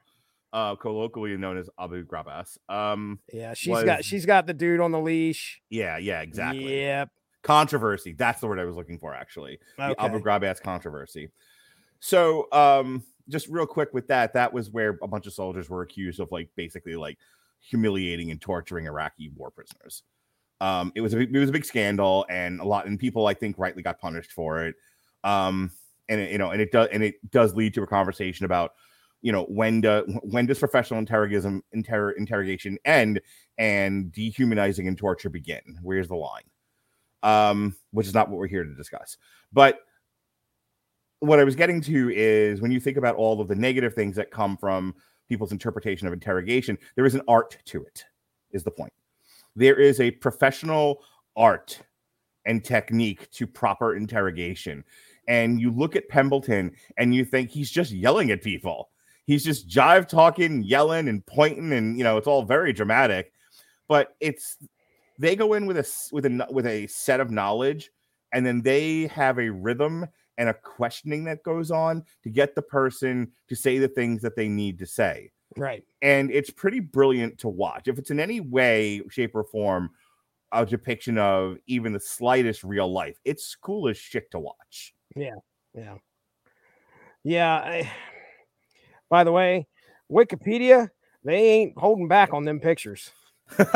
[0.53, 2.59] uh, colloquially known as Abu Ghraib ass.
[2.69, 3.19] Um.
[3.33, 5.61] Yeah, she's got she's got the dude on the leash.
[5.71, 5.99] Yeah.
[5.99, 6.21] Yeah.
[6.21, 6.81] Exactly.
[6.83, 7.09] Yep.
[7.43, 8.13] Controversy.
[8.13, 9.13] That's the word I was looking for.
[9.13, 10.47] Actually, the Abu Okay.
[10.47, 11.31] Ass controversy.
[11.99, 15.83] So, um, just real quick with that, that was where a bunch of soldiers were
[15.83, 17.19] accused of like basically like
[17.61, 20.03] humiliating and torturing Iraqi war prisoners.
[20.61, 23.35] Um, it was a it was a big scandal, and a lot and people I
[23.35, 24.77] think rightly got punished for it.
[25.25, 25.71] Um,
[26.09, 28.73] and it, you know, and it does and it does lead to a conversation about
[29.23, 33.21] you know when do when does professional interrogism inter, interrogation end
[33.59, 35.79] and dehumanizing and torture begin?
[35.83, 36.45] Where's the line?
[37.25, 39.17] Um, which is not what we're here to discuss,
[39.53, 39.81] but
[41.23, 44.17] what I was getting to is when you think about all of the negative things
[44.17, 44.93] that come from
[45.29, 48.05] people's interpretation of interrogation, there is an art to it,
[48.51, 48.93] is the point.
[49.55, 51.05] There is a professional
[51.37, 51.81] art
[52.45, 54.83] and technique to proper interrogation.
[55.29, 58.91] And you look at Pembleton and you think he's just yelling at people.
[59.25, 63.33] He's just jive talking, yelling and pointing, and you know, it's all very dramatic.
[63.87, 64.57] But it's
[65.21, 67.91] they go in with a with a with a set of knowledge,
[68.33, 70.09] and then they have a rhythm
[70.39, 74.37] and a questioning that goes on to get the person to say the things that
[74.37, 75.31] they need to say.
[75.57, 75.85] Right.
[76.01, 77.89] And it's pretty brilliant to watch.
[77.89, 79.91] If it's in any way, shape, or form
[80.53, 84.95] a depiction of even the slightest real life, it's cool as shit to watch.
[85.15, 85.35] Yeah.
[87.25, 87.57] Yeah.
[87.57, 87.91] I,
[89.11, 89.67] by the way,
[90.11, 90.89] Wikipedia,
[91.25, 93.11] they ain't holding back on them pictures.
[93.59, 93.67] you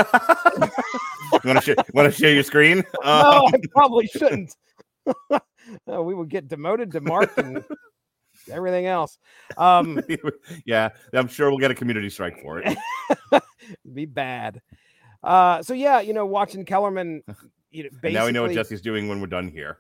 [1.45, 2.83] want to sh- want to share your screen?
[3.05, 3.11] no,
[3.45, 4.57] Um, I probably shouldn't.
[5.07, 5.41] Uh,
[6.03, 7.65] we would get demoted to Mark and
[8.51, 9.19] everything else.
[9.57, 10.01] Um,
[10.67, 12.77] yeah, I'm sure we'll get a community strike for it.
[13.95, 14.61] be bad.
[15.23, 17.23] Uh, so yeah, you know, watching Kellerman,
[17.71, 19.79] you know, And now we know what Jesse's doing when we're done here.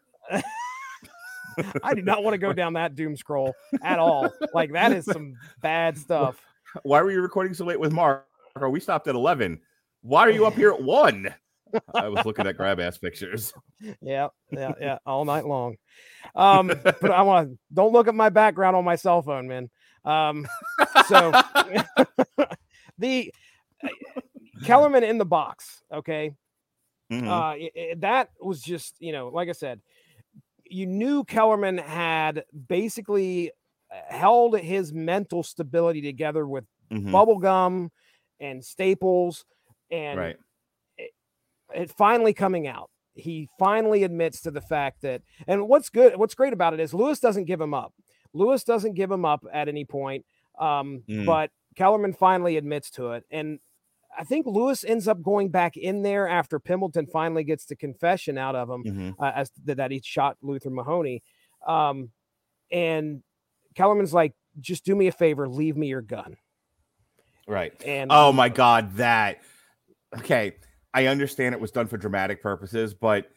[1.83, 4.31] I do not want to go down that doom scroll at all.
[4.53, 6.37] Like that is some bad stuff.
[6.83, 8.27] Why were you recording so late with Mark?
[8.61, 9.61] Or we stopped at 11.
[10.03, 11.35] Why are you up here at one?
[11.95, 13.53] I was looking at grab ass pictures.
[14.01, 15.77] Yeah, yeah, yeah, all night long.
[16.35, 19.69] Um, but I want to don't look at my background on my cell phone, man.
[20.05, 20.47] Um,
[21.09, 21.31] so
[22.99, 23.33] the
[23.85, 23.89] uh,
[24.65, 26.33] Kellerman in the box, okay.
[27.13, 27.27] Mhm.
[27.29, 29.81] Uh, i- i- that was just you know, like I said,
[30.65, 33.53] you knew Kellerman had basically
[33.93, 37.13] uh, held his mental stability together with Mhm.
[37.13, 37.91] bubble gum
[38.41, 39.45] and staples
[39.91, 40.37] and right.
[41.75, 42.91] It finally coming out.
[43.15, 46.93] He finally admits to the fact that, and what's good, what's great about it is
[46.93, 47.95] Lewis doesn't give him up.
[48.35, 50.25] Lewis doesn't give him up at any point.
[50.59, 51.25] Um, Mm.
[51.27, 53.25] but Kellerman finally admits to it.
[53.31, 53.59] And
[54.19, 58.39] I think Lewis ends up going back in there after Pembleton finally gets the confession
[58.39, 59.15] out of him Mhm.
[59.19, 61.23] uh, as that, that he shot Luther Mahoney.
[61.67, 62.13] Um,
[62.71, 63.23] and
[63.75, 66.37] Kellerman's like, just do me a favor, leave me your gun.
[67.47, 67.73] Right.
[67.85, 69.39] And Oh my god, that
[70.19, 70.57] okay.
[70.97, 73.31] I understand it was done for dramatic purposes, but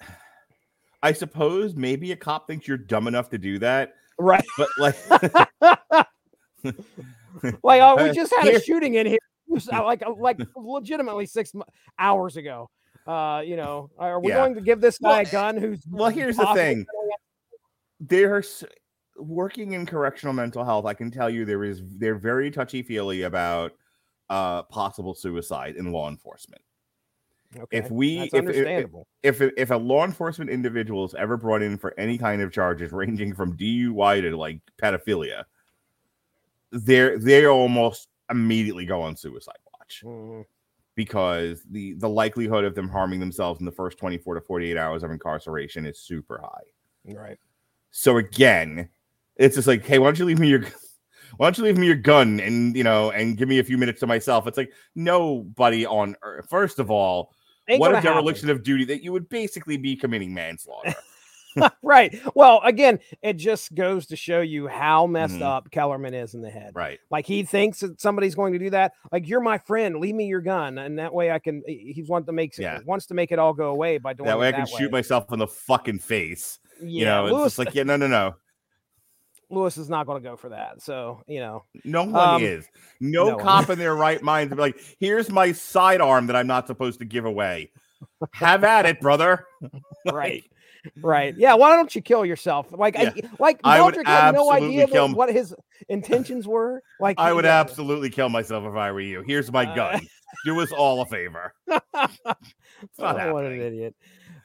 [1.02, 3.94] I suppose maybe a cop thinks you're dumb enough to do that.
[4.18, 4.94] right, But like
[7.64, 10.38] like oh, we Uh, just had a shooting in here, It was, uh, like like
[10.56, 11.52] legitimately six
[11.98, 12.70] hours ago.
[13.04, 14.36] Uh, you know, are we Yeah.
[14.36, 15.56] going to give this guy Well, a gun?
[15.56, 16.86] Who's well, here's the thing.
[17.98, 18.62] there's
[19.16, 23.22] working in correctional mental health, I can tell you there is they're very touchy feely
[23.22, 23.72] about
[24.30, 26.62] uh possible suicide in law enforcement.
[27.58, 29.06] Okay, If we that's if, if understandable.
[29.22, 32.92] if if a law enforcement individual is ever brought in for any kind of charges
[32.92, 35.44] ranging from DUI to like pedophilia,
[36.70, 40.44] they're they almost immediately go on suicide watch Mhm.
[40.94, 45.02] because the the likelihood of them harming themselves in the first 24 to 48 hours
[45.02, 47.14] of incarceration is super high.
[47.14, 47.38] Right.
[47.90, 48.88] So again,
[49.36, 50.62] it's just like, hey, why don't you leave me your
[51.36, 53.76] why don't you leave me your gun and you know and give me a few
[53.76, 54.46] minutes to myself?
[54.46, 56.46] It's like nobody on earth.
[56.48, 57.34] First of all,
[57.80, 58.12] what a gonna happen.
[58.14, 60.94] dereliction of duty that you would basically be committing manslaughter.
[61.82, 62.18] right.
[62.34, 65.42] Well, again, it just goes to show you how messed Mhm.
[65.42, 66.72] up Kellerman is in the head.
[66.74, 66.98] right.
[67.10, 68.92] Like he thinks that somebody's going to do that.
[69.12, 71.62] Like you're my friend, leave me your gun, and that way I can.
[71.66, 72.78] he- He's want to make Yeah.
[72.86, 75.30] wants to make it all go away by doing That way I can shoot myself
[75.30, 76.58] in the fucking face.
[76.80, 78.34] Yeah, you know, it's Lewis, just like, yeah, no, no, no.
[79.52, 80.82] Lewis is not going to go for that.
[80.82, 82.66] So you know, No one Um, is.
[83.00, 83.44] No, no one.
[83.44, 86.98] cop in their right mind to be like, here's my sidearm that I'm not supposed
[87.00, 87.70] to give away.
[88.32, 89.46] Have at it, brother.
[90.12, 90.42] right,
[91.00, 91.54] right, yeah.
[91.54, 92.66] Why don't you kill yourself?
[92.72, 95.54] Like, I, like I would Meldrick had no idea kill that, m- what his
[95.88, 96.82] intentions were.
[96.98, 97.60] Like, I would yeah.
[97.60, 99.22] absolutely kill myself if I were you.
[99.22, 100.08] Here's my Uh, gun.
[100.44, 101.54] Do us all a favor.
[102.82, 103.94] It's not Oh, what an idiot.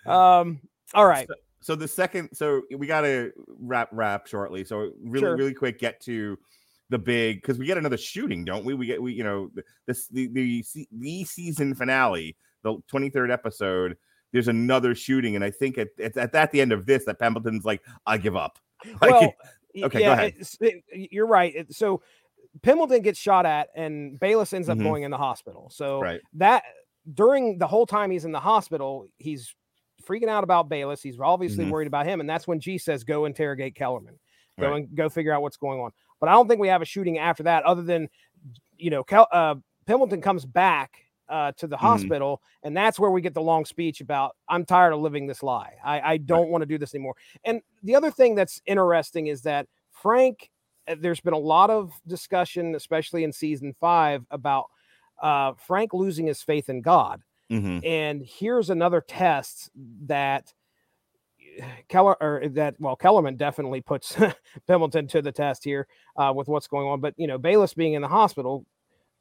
[0.06, 0.60] Um.
[0.94, 1.28] All right.
[1.28, 1.34] So
[1.76, 4.64] the second, so we got to wrap wrap shortly.
[4.64, 5.36] So really, Sure.
[5.38, 6.38] really quick, get to
[6.90, 8.74] the big because we get another shooting, don't we?
[8.74, 9.52] We get we you know
[9.86, 13.98] this the the the season finale, the twenty third episode.
[14.34, 17.20] There's another shooting, and I think at, at at at the end of this, that
[17.20, 18.58] Pembleton's like, I give up.
[19.02, 19.34] Like, well,
[19.84, 20.34] okay, go ahead.
[20.62, 21.66] it- you're right.
[21.74, 22.02] So
[22.62, 24.84] Pembleton gets shot at, and Bayliss ends up Mhm.
[24.84, 25.70] going in the hospital.
[25.72, 26.64] So right, that
[27.14, 29.54] during the whole time he's in the hospital, he's
[30.08, 31.04] freaking out about Bayliss.
[31.04, 31.72] He's obviously Mhm.
[31.72, 34.18] worried about him, and that's when G says, "Go interrogate Kellerman.
[34.60, 34.78] Go Right.
[34.78, 37.18] and go figure out what's going on." But I don't think we have a shooting
[37.18, 38.10] after that, other than
[38.78, 39.56] you know, Kel, uh,
[39.86, 41.04] Pembleton comes back.
[41.30, 41.80] Uh, to the Mhm.
[41.80, 45.44] hospital, and that's where we get the long speech about I'm tired of living this
[45.44, 45.76] lie.
[45.84, 47.16] I, I don't want to do this anymore.
[47.44, 50.50] And the other thing that's interesting is that Frank,
[50.88, 54.68] uh, there's been a lot of discussion, especially in season five, about
[55.22, 57.22] uh, Frank losing his faith in God.
[57.52, 57.84] Mhm.
[57.84, 59.70] And here's another test
[60.06, 60.54] that
[61.88, 64.16] Keller or that well Kellerman definitely puts
[64.68, 67.00] Pembleton to the test here uh, with what's going on.
[67.02, 68.66] But you know, Bayliss being in the hospital,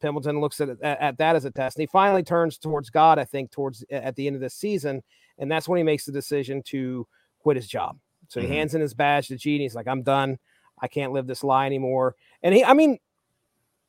[0.01, 3.19] Pembleton looks at, at at that as a test, and he finally turns towards God.
[3.19, 5.03] I think towards at the end of this season,
[5.39, 7.07] and that's when he makes the decision to
[7.41, 7.99] quit his job.
[8.29, 8.49] So he Mhm.
[8.49, 9.61] hands in his badge to Gene.
[9.61, 10.39] he's like, "I'm done.
[10.83, 12.99] I can't live this lie anymore." And he, I mean,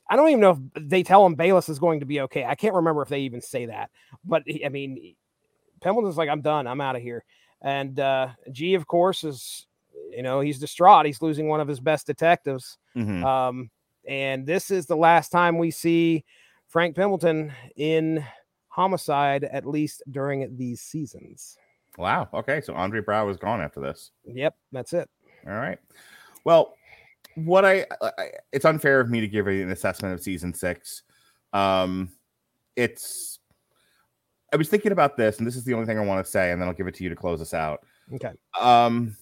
[0.09, 2.45] I don't even know if they tell him Bayliss is going to be okay.
[2.45, 3.89] I can't remember if they even say that,
[4.23, 5.15] but I mean,
[5.81, 6.67] Pembleton's like, I'm done.
[6.67, 7.23] I'm out of here.
[7.61, 9.67] And uh, G, of course, is
[10.11, 11.05] you know he's distraught.
[11.05, 12.77] He's losing one of his best detectives.
[12.95, 13.23] Mhm.
[13.23, 13.69] Um,
[14.07, 16.23] and this is the last time we see
[16.67, 18.23] Frank Pembleton in
[18.69, 21.57] homicide, at least during these seasons.
[21.97, 22.29] Wow.
[22.33, 24.11] Okay, so Andre Braugher is gone after this.
[24.25, 25.09] Yep, that's it.
[25.47, 25.79] All right.
[26.43, 26.75] Well,
[27.45, 31.03] what I, I it's unfair of me to give an assessment of season six.
[31.53, 32.11] Um,
[32.75, 33.39] it's
[34.51, 36.51] I was thinking about this, and this is the only thing I want to say,
[36.51, 37.85] and then I'll give it to you to close us out.
[38.13, 38.31] Okay.
[38.59, 39.15] Um,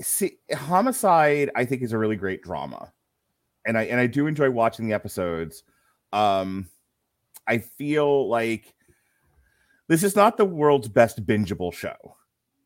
[0.00, 2.92] see, homicide, I think, is a really great drama,
[3.66, 5.62] and I and I do enjoy watching the episodes.
[6.12, 6.68] Um,
[7.46, 8.74] I feel like
[9.86, 12.16] this is not the world's best bingeable show.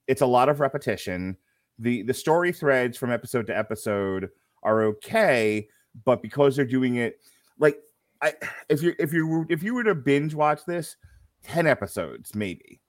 [0.06, 1.36] It's a lot of repetition.
[1.78, 4.30] The The story threads from episode to episode
[4.62, 5.68] are okay,
[6.04, 7.20] but because they're doing it
[7.58, 7.78] like
[8.22, 8.34] I,
[8.68, 10.96] if you if you were- if you were to binge watch this,
[11.42, 12.80] ten episodes maybe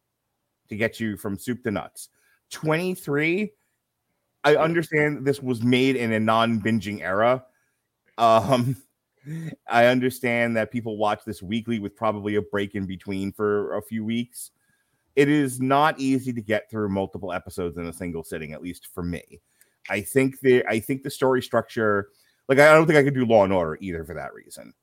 [0.70, 2.10] to get you from soup to nuts.
[2.50, 3.54] Twenty three.
[4.44, 7.44] I understand this was made in a non binging era.
[8.18, 8.78] Um,
[9.70, 13.82] I understand that people watch this weekly with probably a break in between for a
[13.82, 14.52] few weeks.
[15.18, 18.88] It is not easy to get through multiple episodes in a single sitting, at least
[18.94, 19.42] for me.
[19.90, 22.10] I think the I think the story structure,
[22.48, 24.74] like I don't think I could do Law and Order either for that reason.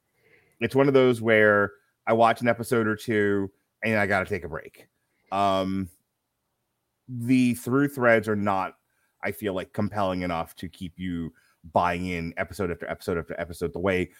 [0.61, 1.71] it's one of those where
[2.07, 3.49] I watch an episode or two
[3.85, 4.89] and I got to take a break.
[5.31, 5.89] Um,
[7.09, 8.75] the through threads are not,
[9.23, 11.33] I feel like, compelling enough to keep you
[11.73, 14.11] buying in episode after episode after episode the way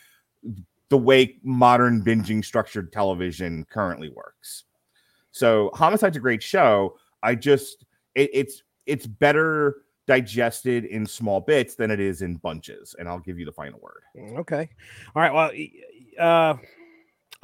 [0.91, 4.65] the way modern binging structured television currently works.
[5.35, 6.97] So Homicide's a great show.
[7.23, 12.95] I just it, it's it's better digested in small bits than it is in bunches,
[12.99, 14.03] and I'll give you the final word.
[14.17, 14.69] Mm, Okay.
[15.17, 15.35] All right.
[15.35, 15.51] Well,
[16.21, 16.55] uh,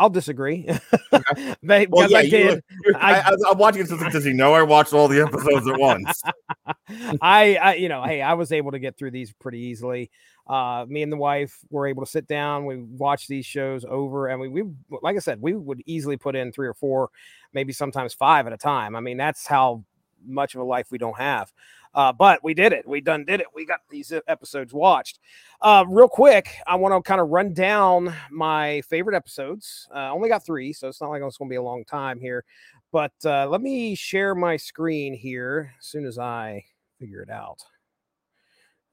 [0.00, 0.66] I'll disagree.
[1.12, 1.54] Okay.
[1.62, 2.64] But- Well, yeah, I you- did.
[2.84, 3.90] you- I, I- I, am watching it.
[3.90, 6.22] it's like, he know I watched all the episodes at once?
[7.20, 10.10] I, I, you know, hey, I was able to get through these pretty easily.
[10.46, 12.64] Uh, me and the wife were able to sit down.
[12.64, 14.62] We watched these shows over, and we, we,
[15.02, 17.10] like I said, we would easily put in three or four,
[17.52, 18.94] maybe sometimes five at a time.
[18.94, 19.82] I mean, that's how
[20.24, 21.52] much of a life we don't have.
[21.94, 22.86] Uh, but we did it.
[22.86, 23.48] We done did it.
[23.54, 25.18] We got these episodes watched.
[25.60, 29.88] Uh, real quick, I want to kind of run down my favorite episodes.
[29.94, 32.20] Uh, only got three, so it's not like it's going to be a long time
[32.20, 32.44] here.
[32.92, 36.64] But uh, let me share my screen here as soon as I
[36.98, 37.58] figure it out.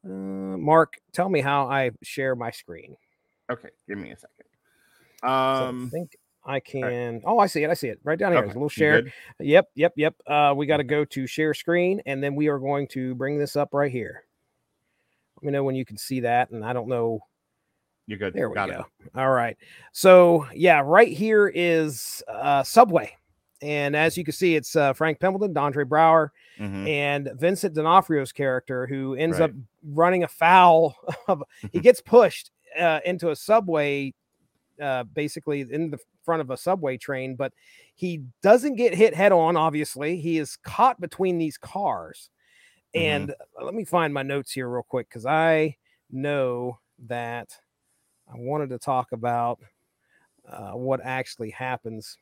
[0.05, 0.09] Uh,
[0.57, 2.95] Mark, tell me how I share my screen.
[3.51, 4.45] Okay, give me a second.
[5.21, 6.15] So I Um, think
[6.47, 7.21] I can.
[7.25, 7.69] Oh, I see it.
[7.69, 8.39] I see it right down here.
[8.41, 9.13] There's okay, a little share.
[9.39, 10.15] Yep, yep, yep.
[10.25, 13.37] Uh, we got to go to share screen, and then we are going to bring
[13.37, 14.23] this up right here.
[15.35, 17.19] Let me know when you can see that, and I don't know.
[18.07, 18.33] You're good.
[18.33, 18.85] There we Got go.
[19.03, 19.11] It.
[19.15, 19.57] All right.
[19.91, 23.11] So yeah, right here is uh, Subway,
[23.61, 26.87] and as you can see, it's uh, Frank Pembleton, Dondre Braugher, Mhm.
[26.87, 29.49] and Vincent D'Onofrio's character, who ends Right.
[29.49, 30.95] up running afoul
[31.27, 31.43] of.
[31.73, 34.13] he gets pushed uh, into a subway,
[34.81, 37.53] uh, basically in the front of a subway train, but
[37.95, 39.55] he doesn't get hit head on.
[39.57, 42.29] Obviously, he is caught between these cars.
[42.95, 43.01] Mhm.
[43.01, 45.77] And uh, let me find my notes here real quick because I
[46.11, 47.49] know that
[48.27, 49.59] I wanted to talk about
[50.49, 52.17] uh, what actually happens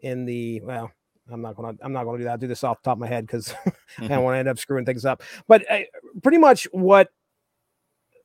[0.00, 0.90] in the well.
[1.32, 1.76] I'm not gonna.
[1.80, 2.30] I'm not gonna do that.
[2.30, 3.54] I'll do this off the top of my head because
[3.98, 5.22] I don't want to end up screwing things up.
[5.46, 5.80] But uh,
[6.22, 7.10] pretty much what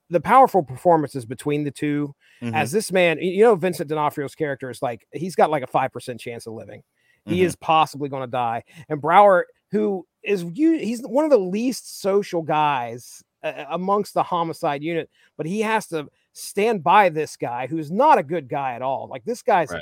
[0.09, 2.53] the powerful performances between the 2 Mhm.
[2.53, 5.91] as this man, you know, Vincent D'Onofrio's character is like he's got like a five
[5.91, 6.83] percent chance of living.
[7.25, 7.45] He Mhm.
[7.45, 11.99] is possibly going to die, and Braugher, who is you, he's one of the least
[12.01, 17.67] social guys uh, amongst the homicide unit, but he has to stand by this guy
[17.67, 19.07] who's not a good guy at all.
[19.07, 19.81] Like this guy's Right.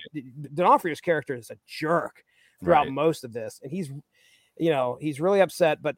[0.54, 2.24] D'Onofrio's character is a jerk
[2.62, 2.92] throughout Right.
[2.94, 3.90] most of this, and he's,
[4.58, 5.82] you know, he's really upset.
[5.82, 5.96] But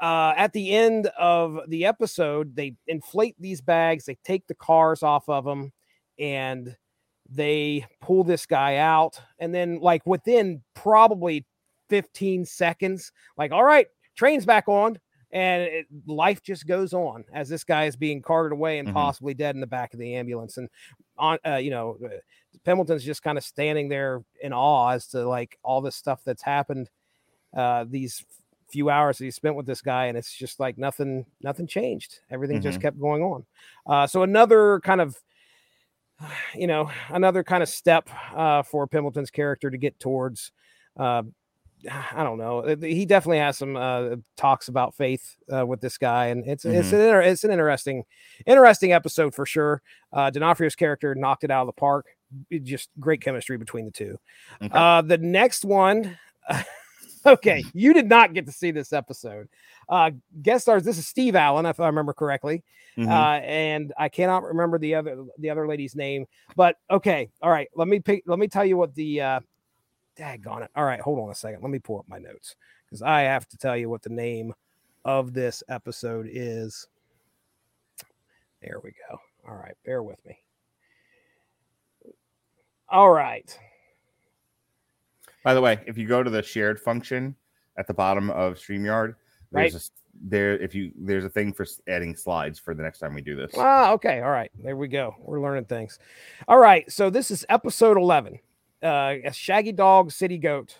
[0.00, 5.02] uh, at the end of the episode, they inflate these bags, they take the cars
[5.02, 5.72] off of them,
[6.18, 6.76] and
[7.28, 9.20] they pull this guy out.
[9.38, 11.44] And then, like, within probably
[11.88, 13.86] 15 seconds, like, all right,
[14.16, 14.98] train's back on.
[15.30, 18.94] And it, life just goes on as this guy is being carted away and Mhm.
[18.94, 20.56] possibly dead in the back of the ambulance.
[20.56, 20.70] And
[21.18, 22.08] on, uh, you know, uh,
[22.64, 26.42] Pembleton's just kind of standing there in awe as to like all this stuff that's
[26.42, 26.88] happened
[27.54, 28.24] uh, these
[28.70, 32.20] few hours that he spent with this guy, and it's just like nothing, nothing changed.
[32.30, 33.46] Everything just kept going on.
[33.86, 35.16] Uh, so another kind of,
[36.54, 40.52] you know, another kind of step uh, for Pembleton's character to get towards.
[40.98, 41.22] Uh,
[41.90, 42.58] I don't know.
[42.60, 46.64] Uh, He definitely has some uh, talks about faith uh, with this guy, and it's
[46.64, 48.04] it's an inter- it's an interesting,
[48.46, 49.80] interesting episode for sure.
[50.12, 52.06] Uh, D'Onofrio's character knocked it out of the park.
[52.50, 54.18] It just great chemistry between the two.
[54.60, 54.70] Okay.
[54.76, 56.18] Uh, the next one,
[57.26, 59.48] okay, you did not get to see this episode.
[59.88, 60.10] Uh,
[60.42, 60.82] guest stars.
[60.84, 62.62] This is Steve Allen, if I remember correctly,
[62.96, 63.08] Mhm.
[63.08, 66.26] uh, and I cannot remember the other the other lady's name.
[66.56, 67.68] But okay, all right.
[67.74, 68.22] Let me pick.
[68.26, 69.20] Let me tell you what the.
[69.20, 69.40] Uh,
[70.18, 70.70] daggone it.
[70.74, 71.62] All right, hold on a second.
[71.62, 74.52] Let me pull up my notes because I have to tell you what the name
[75.04, 76.88] of this episode is.
[78.60, 79.20] There we go.
[79.48, 80.36] All right, bear with me.
[82.88, 83.56] All right.
[85.44, 87.34] By the way, if you go to the shared function
[87.76, 89.14] at the bottom of StreamYard,
[89.50, 89.62] Right.
[89.62, 92.98] there's a, s- there if you there's a thing for adding slides for the next
[92.98, 93.52] time we do this.
[93.56, 94.20] Ah, okay.
[94.20, 94.50] All right.
[94.62, 95.14] There we go.
[95.20, 95.98] We're learning things.
[96.48, 96.90] All right.
[96.92, 98.40] So this is episode 11.
[98.82, 100.76] Uh, a shaggy dog, city goat.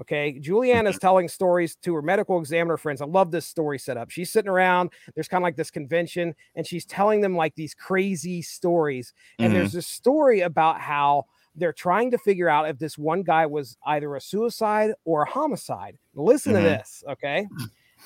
[0.00, 0.38] Okay.
[0.40, 3.00] Julianna is telling stories to her medical examiner friends.
[3.02, 4.10] I love this story setup.
[4.10, 7.74] She's sitting around, there's kind of like this convention, and she's telling them like these
[7.74, 9.12] crazy stories.
[9.38, 9.56] And Mhm.
[9.56, 11.26] there's this story about how
[11.56, 15.30] they're trying to figure out if this one guy was either a suicide or a
[15.30, 15.98] homicide.
[16.14, 16.56] Listen Mhm.
[16.56, 17.04] to this.
[17.08, 17.46] Okay.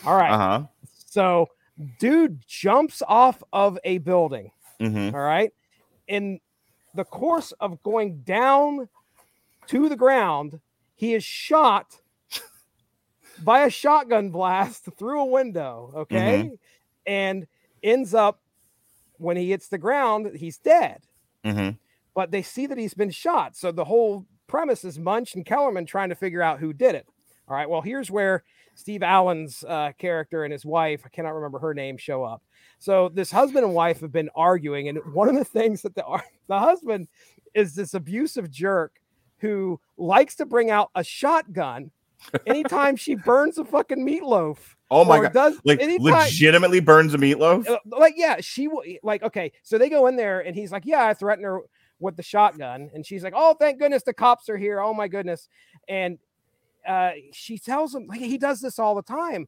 [0.05, 0.31] All right.
[0.33, 0.67] Uh huh.
[1.07, 1.49] So,
[1.99, 4.51] dude jumps off of a building.
[4.81, 5.53] hmm All right.
[6.09, 6.41] In
[6.95, 8.89] the course of going down
[9.69, 10.61] to the ground,
[10.97, 12.01] he is shot
[13.43, 15.93] by a shotgun blast through a window.
[15.97, 16.51] Okay.
[17.07, 17.47] And
[17.83, 18.41] ends up,
[19.19, 21.03] when he hits the ground, he's dead.
[21.45, 21.71] hmm
[22.15, 23.57] but they see that he's been shot.
[23.57, 27.07] So the whole premise is Munch and Kellerman trying to figure out who did it.
[27.49, 27.69] All right.
[27.69, 28.43] Well, here's where
[28.75, 32.43] Steve Allen's uh, character and his wife, I cannot remember her name, show up.
[32.79, 36.05] So this husband and wife have been arguing, and one of the things that the
[36.49, 37.09] the husband
[37.55, 39.01] is this abusive jerk
[39.39, 41.91] who likes to bring out a shotgun
[42.47, 44.59] anytime she burns a fucking meatloaf.
[44.91, 45.33] Oh my god!
[45.33, 47.69] Does Like anytime, legitimately burns a meatloaf.
[47.69, 49.53] uh, like yeah, she will like okay.
[49.63, 51.61] So they go in there, and he's like, yeah, I threatened her
[52.01, 54.81] with the shotgun, and she's like, oh, thank goodness the cops are here.
[54.81, 55.49] Oh my goodness,
[55.89, 56.19] and
[56.87, 59.47] uh, she tells him like he does this all the time,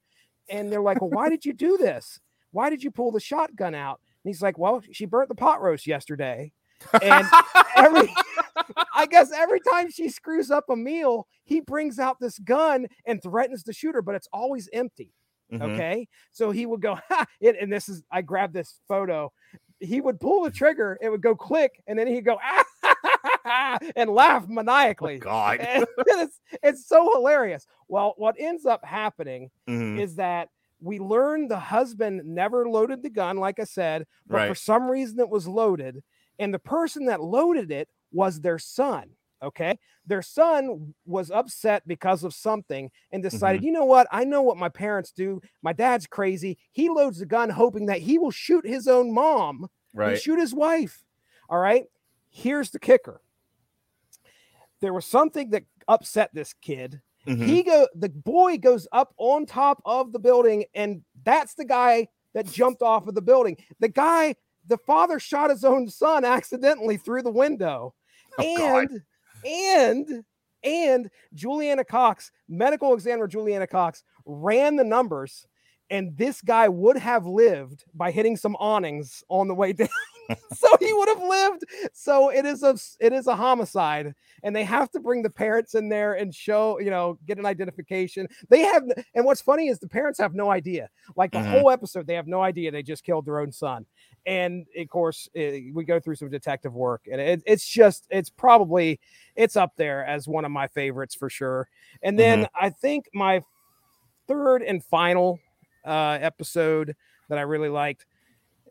[0.48, 2.20] and they're like, well, why did you do this?
[2.52, 4.00] Why did you pull the shotgun out?
[4.24, 6.52] And he's like, well, she burnt the pot roast yesterday,
[7.02, 7.26] and
[7.76, 8.12] every
[8.94, 13.22] I guess every time she screws up a meal, he brings out this gun and
[13.22, 15.12] threatens to shoot her, but it's always empty.
[15.52, 15.62] Mhm.
[15.62, 16.08] Okay.
[16.32, 19.32] So he would go, ha, and, and this is, I grabbed this photo.
[19.80, 24.10] He would pull the trigger, it would go click, and then he'd go, ah, and
[24.10, 25.18] laugh maniacally.
[25.18, 25.58] God.
[26.08, 27.66] It's, it's so hilarious.
[27.88, 30.00] Well, what ends up happening Mhm.
[30.00, 30.48] is that
[30.80, 35.20] we learn the husband never loaded the gun, like I said, but for some reason
[35.20, 36.02] it was loaded.
[36.38, 39.10] And the person that loaded it was their son.
[39.46, 39.78] Okay.
[40.06, 43.66] Their son was upset because of something and decided, Mm-hmm.
[43.66, 44.06] you know what?
[44.10, 45.40] I know what my parents do.
[45.62, 46.58] My dad's crazy.
[46.72, 50.20] He loads the gun hoping that he will shoot his own mom and Right.
[50.20, 51.04] shoot his wife.
[51.48, 51.84] All right.
[52.30, 53.20] Here's the kicker
[54.80, 57.44] there was something that upset this kid Mhm.
[57.46, 62.08] he go the boy goes up on top of the building and that's the guy
[62.34, 64.34] that jumped off of the building the guy
[64.66, 67.94] the father shot his own son accidentally through the window
[68.38, 68.88] Oh, God.
[69.46, 70.24] And
[70.64, 75.46] and julianna cox medical examiner julianna cox ran the numbers
[75.90, 79.88] and this guy would have lived by hitting some awnings on the way down
[80.54, 81.64] so he would have lived.
[81.92, 85.74] So it is a it is a homicide and they have to bring the parents
[85.74, 88.28] in there and show you know get an identification.
[88.48, 90.88] They have and what's funny is the parents have no idea.
[91.16, 91.50] Like the Mhm.
[91.50, 93.86] whole episode they have no idea they just killed their own son.
[94.26, 98.30] And of course eh, we go through some detective work and it, it's just it's
[98.30, 99.00] probably
[99.36, 101.68] it's up there as one of my favorites for sure.
[102.02, 103.42] And then i think my
[104.28, 105.38] third and final
[105.84, 106.94] uh episode
[107.28, 108.06] that i really liked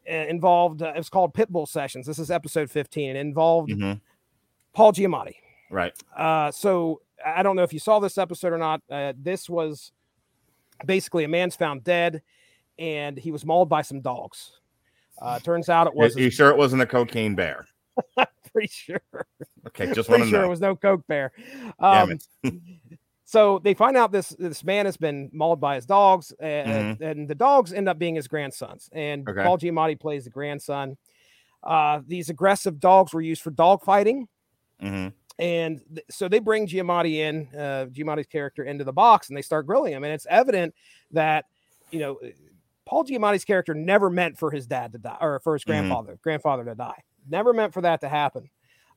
[0.06, 4.00] involved uh, it was called pitbull sessions this is episode 15 it involved Mhm.
[4.74, 5.36] paul giamatti
[5.72, 5.94] Right.
[6.16, 8.82] uh, so I don't know if you saw this episode or not.
[8.90, 9.92] Uh, this was
[10.86, 12.22] basically a man's found dead,
[12.78, 14.60] and he was mauled by some dogs.
[15.20, 17.66] Uh, turns out it was you sure it wasn't a cocaine bear?
[18.52, 19.02] pretty sure.
[19.68, 20.46] Okay, just want Pretty to sure know.
[20.46, 21.32] it was no coke bear.
[21.80, 22.20] Um.
[23.36, 27.02] so they find out this this man has been mauled by his dogs, uh, Mhm.
[27.02, 28.90] and the dogs end up being his grandsons.
[28.94, 29.44] And Okay.
[29.44, 30.98] Paul Giamatti plays the grandson.
[31.64, 34.28] Uh, these aggressive dogs were used for dog fighting.
[34.82, 35.14] Mhm.
[35.38, 39.42] And th- so they bring Giamatti in, uh, Giamatti's character into the box and they
[39.42, 40.04] start grilling him.
[40.04, 40.74] And it's evident
[41.12, 41.46] that,
[41.92, 42.20] you know,
[42.86, 45.68] Paul Giamatti's character never meant for his dad to die or for his Mhm.
[45.68, 47.02] grandfather, grandfather to die.
[47.28, 48.50] Never meant for that to happen.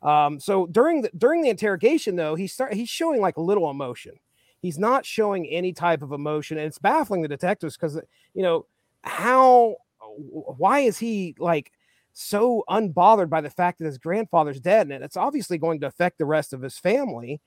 [0.02, 3.68] Um, so during the during the interrogation, though, he start he's showing like a little
[3.70, 4.12] emotion.
[4.60, 8.00] He's not showing any type of emotion, and it's baffling the detectives because
[8.34, 8.66] you know
[9.02, 11.72] how why is he like
[12.12, 16.18] so unbothered by the fact that his grandfather's dead and it's obviously going to affect
[16.18, 17.40] the rest of his family.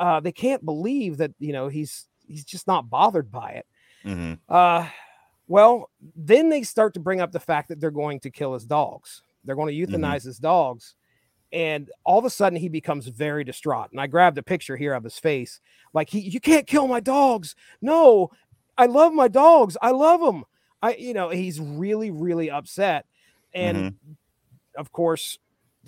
[0.00, 3.66] Uh they can't believe that you know he's he's just not bothered by it.
[4.04, 4.38] Mhm.
[4.48, 4.88] uh
[5.46, 8.64] well then they start to bring up the fact that they're going to kill his
[8.64, 9.22] dogs.
[9.44, 10.96] They're going to euthanize his dogs
[11.52, 14.92] and all of a sudden he becomes very distraught and i grabbed a picture here
[14.94, 15.60] of his face
[15.94, 17.54] like he you can't kill my dogs.
[17.80, 18.30] No
[18.76, 19.76] i love my dogs.
[19.80, 20.44] I love them
[20.82, 23.06] i you know he's really really upset
[23.54, 24.12] and mm-hmm.
[24.76, 25.38] of course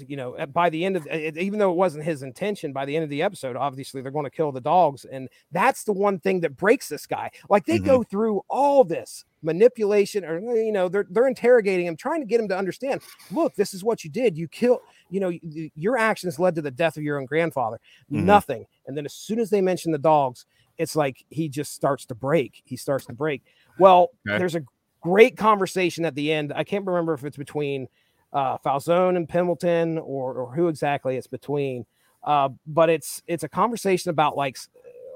[0.09, 2.95] you know by the end of it, even though it wasn't his intention by the
[2.97, 6.19] end of the episode obviously they're going to kill the dogs and that's the one
[6.19, 7.31] thing that breaks this guy.
[7.49, 7.85] Like they Mhm.
[7.87, 12.41] go through all this manipulation or you know they're they're interrogating him trying to get
[12.41, 14.37] him to understand look this is what you did.
[14.37, 14.81] You killed
[15.11, 15.33] you know
[15.75, 17.79] your actions led to the death of your own grandfather.
[18.11, 18.25] Mhm.
[18.25, 18.67] nothing.
[18.87, 20.47] And then as soon as they mention the dogs
[20.79, 22.63] it's like he just starts to break.
[22.65, 23.43] He starts to break.
[23.79, 24.39] Well Okay.
[24.39, 24.65] there's a
[25.03, 26.53] great conversation at the end.
[26.55, 27.89] I can't remember if it's between
[28.33, 31.85] uh falsone and Pembleton or or who exactly it's between
[32.25, 34.57] uh but it's it's a conversation about like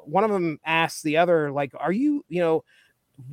[0.04, 2.64] one of them asks the other like are you you know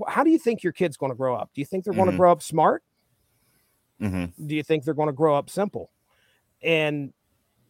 [0.08, 2.08] how do you think your kid's going to grow up do you think they're going
[2.08, 2.12] Mhm.
[2.12, 2.84] to grow up smart
[4.00, 4.34] Mhm.
[4.48, 5.92] do you think they're going to grow up simple?
[6.64, 7.14] And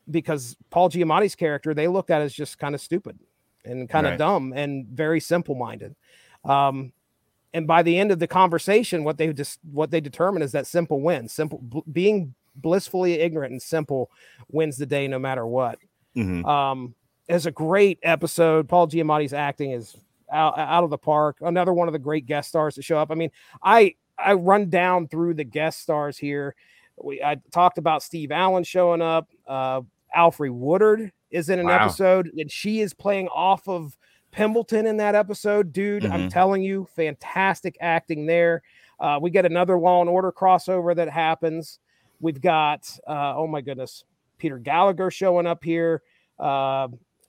[0.10, 3.20] because Paul Giamatti's character, they look at as just kind of stupid
[3.66, 4.18] and kind of Right.
[4.20, 5.96] dumb and very simple minded.
[6.44, 6.94] Um,
[7.54, 10.68] and by the end of the conversation, what they just what they determine is that
[10.68, 11.32] simple wins.
[11.34, 14.10] Simple being blissfully ignorant and simple
[14.50, 15.80] wins the day no matter what.
[16.16, 16.46] Mhm.
[16.46, 16.96] Um,
[17.28, 18.68] it's a great episode.
[18.68, 19.96] Paul Giamatti's acting is
[20.32, 21.38] out, out of the park.
[21.42, 23.12] Another one of the great guest stars to show up.
[23.12, 23.32] I mean,
[23.64, 26.56] I I run down through the guest stars here.
[27.02, 29.30] We I talked about Steve Allen showing up.
[29.48, 29.82] Uh,
[30.16, 31.86] Alfre Woodard is in an Wow.
[31.86, 33.98] episode, and she is playing off of
[34.32, 35.72] Pembleton in that episode.
[35.74, 36.30] Dude, I'm Mhm.
[36.32, 38.62] telling you, fantastic acting there.
[39.00, 41.80] Uh, we get another Law and Order crossover that happens.
[42.20, 44.04] We've got uh, oh my goodness,
[44.38, 46.02] Peter Gallagher showing up here.
[46.40, 46.88] Uh,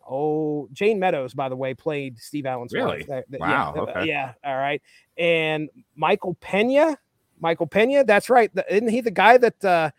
[0.08, 3.04] oh, Jayne Meadows, by the way, played Steve Allen's Really?
[3.08, 3.24] wife.
[3.30, 4.04] Wow, Yeah, okay.
[4.06, 4.32] yeah.
[4.44, 4.82] All right.
[5.16, 6.98] And Michael Pena,
[7.40, 8.04] Michael Pena.
[8.04, 8.54] That's right.
[8.54, 9.64] The- Isn't he the guy that?
[9.64, 9.90] Uh,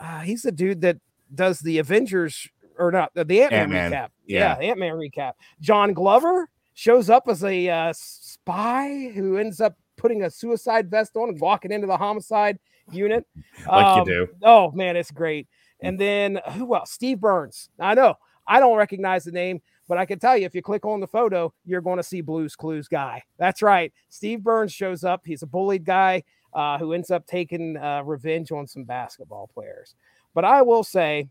[0.00, 0.98] uh, he's the dude that
[1.34, 2.48] does the Avengers
[2.78, 4.08] or not the, Ant Man recap.
[4.26, 4.56] yeah.
[4.56, 5.32] Ant Man recap.
[5.60, 11.16] John Glover shows up as a uh, spy who ends up putting a suicide vest
[11.16, 12.58] on and walking into the homicide
[12.90, 13.26] unit.
[13.66, 14.28] Like Um, you do.
[14.42, 15.46] Oh man, it's great.
[15.80, 16.92] And then who else?
[16.92, 17.68] Steve Burns.
[17.78, 18.14] I know
[18.46, 21.06] I don't recognize the name, but I can tell you if you click on the
[21.06, 23.22] photo, you're going to see Blues Clues guy.
[23.38, 23.92] That's right.
[24.08, 25.22] Steve Burns shows up.
[25.24, 26.22] He's a bullied guy
[26.54, 29.94] uh, who ends up taking uh, revenge on some basketball players.
[30.34, 31.28] But I will say,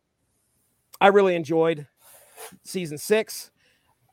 [1.01, 1.87] I really enjoyed
[2.63, 3.51] season six.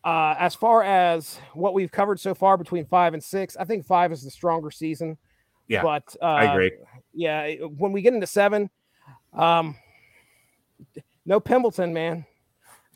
[0.02, 3.84] Uh, as far as what we've covered so far between five and six, I think
[3.84, 5.18] five is the stronger season.
[5.68, 6.72] Yeah, but uh, I agree.
[7.12, 8.70] Yeah, when we get into seven,
[9.34, 9.76] um,
[11.26, 12.24] no Pembleton, man.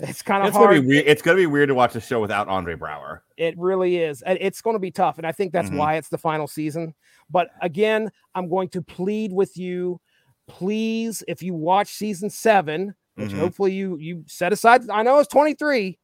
[0.01, 0.83] It's kind of It's gonna hard.
[0.83, 1.07] be weird.
[1.07, 3.21] It's gonna be weird to watch a show without Andre Braugher.
[3.37, 4.25] It really is.
[4.27, 5.19] It's going to be tough.
[5.19, 5.77] And I think that's Mhm.
[5.77, 6.95] why it's the final season.
[7.31, 10.01] But again, I'm going to plead with you.
[10.49, 13.39] Please, if you watch season seven, which Mhm.
[13.39, 15.99] hopefully you you set aside, I know it's 23.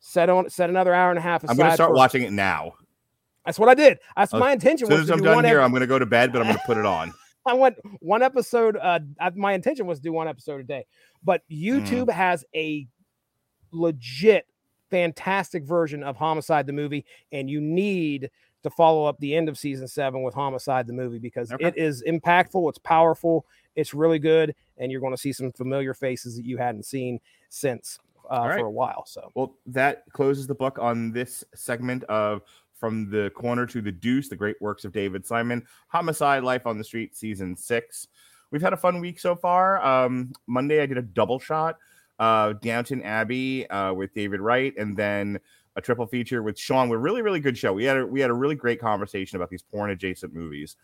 [0.00, 1.52] Set on set another hour and a half aside.
[1.52, 2.74] I'm gonna start for- watching it now.
[3.46, 3.98] That's what I did.
[4.16, 5.72] That's Uh, my intention As soon was as to I'm do done here, ep- I'm
[5.72, 7.12] gonna go to bed, but I'm gonna put it on.
[7.46, 8.76] I went one episode.
[8.76, 10.86] Uh, I- my intention was to do one episode a day,
[11.22, 11.84] but Mm-hmm.
[11.84, 12.86] YouTube has a
[13.70, 14.46] legit,
[14.90, 18.30] fantastic version of Homicide the movie, and you need
[18.62, 21.66] to follow up the end of season seven with Homicide the movie because Okay.
[21.66, 23.44] it is impactful, it's powerful,
[23.76, 27.20] it's really good, and you're going to see some familiar faces that you hadn't seen
[27.48, 27.98] since
[28.30, 28.58] uh, right.
[28.58, 29.04] for a while.
[29.06, 32.42] So Well, that closes the book on this segment of
[32.74, 36.78] From the Corner to the Deuce, the great works of David Simon, Homicide Life on
[36.78, 38.08] the Street, season six.
[38.50, 39.84] We've had a fun week so far.
[39.84, 41.78] Um, Monday, I did a double shot,
[42.18, 45.40] uh, Downton Abbey uh, with David Wright, and then
[45.76, 46.88] a triple feature with Sean.
[46.88, 47.72] We're really, really good show.
[47.72, 50.76] We had a, we had a really great conversation about these porn adjacent movies.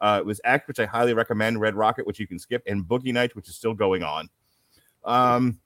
[0.00, 2.84] Uh, it was X, which I highly recommend, Red Rocket, which you can skip, and
[2.84, 4.28] Boogie Nights, which is still going on.
[5.04, 5.60] Um,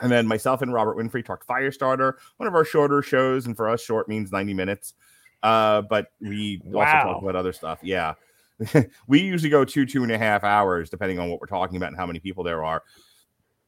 [0.00, 3.68] and then myself and Robert Winfrey talked Firestarter, one of our shorter shows, and for
[3.68, 4.94] us, short means 90 minutes.
[5.42, 7.78] Uh, but we also talk about other stuff.
[7.82, 8.14] Yeah.
[9.06, 11.88] we usually go two, two and a half hours, depending on what we're talking about
[11.88, 12.82] and how many people there are.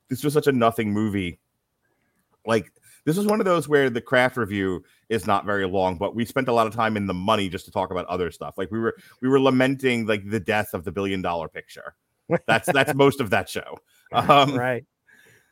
[0.09, 1.39] This was such a nothing movie.
[2.47, 2.73] Like,
[3.05, 6.25] this was one of those where the craft review is not very long, but we
[6.25, 8.55] spent a lot of time in the money just to talk about other stuff.
[8.59, 11.95] Like we were we were lamenting like the death of the billion dollar picture.
[12.47, 13.77] That's that's most of that show.
[14.13, 14.85] Um, right,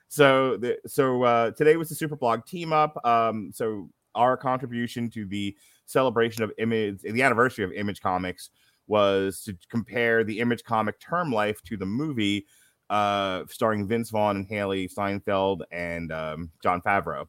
[0.09, 2.99] so the, so uh, today was the super blog team up.
[3.07, 8.51] Um, so our contribution to the celebration of image, the anniversary of Image Comics,
[8.87, 12.47] was to compare the Image comic term life to the movie,
[12.91, 17.27] uh, starring Vince Vaughn and Hailee Steinfeld and um, Jon Favreau.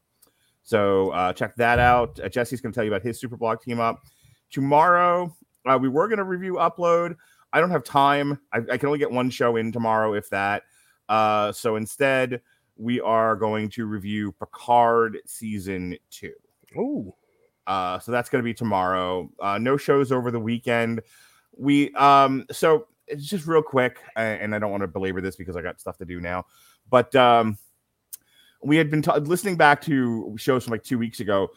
[0.70, 2.20] So uh, check that out.
[2.20, 4.04] Uh, Jesse's going to tell you about his super blog team up
[4.52, 5.34] tomorrow.
[5.66, 7.16] Uh, we were going to review upload.
[7.52, 8.38] I don't have time.
[8.52, 10.62] I, I can only get one show in tomorrow, if that.
[11.08, 12.40] Uh, so instead,
[12.76, 16.34] we are going to review Picard season two.
[16.76, 17.12] ooh,
[17.66, 19.28] Uh, so that's going to be tomorrow.
[19.40, 21.02] Uh, no shows over the weekend.
[21.56, 25.56] We um, so it's just real quick, and I don't want to belabor this because
[25.56, 26.46] I got stuff to do now.
[26.88, 27.58] But um,
[28.62, 31.48] we had been ta- listening back to shows from like two weeks ago.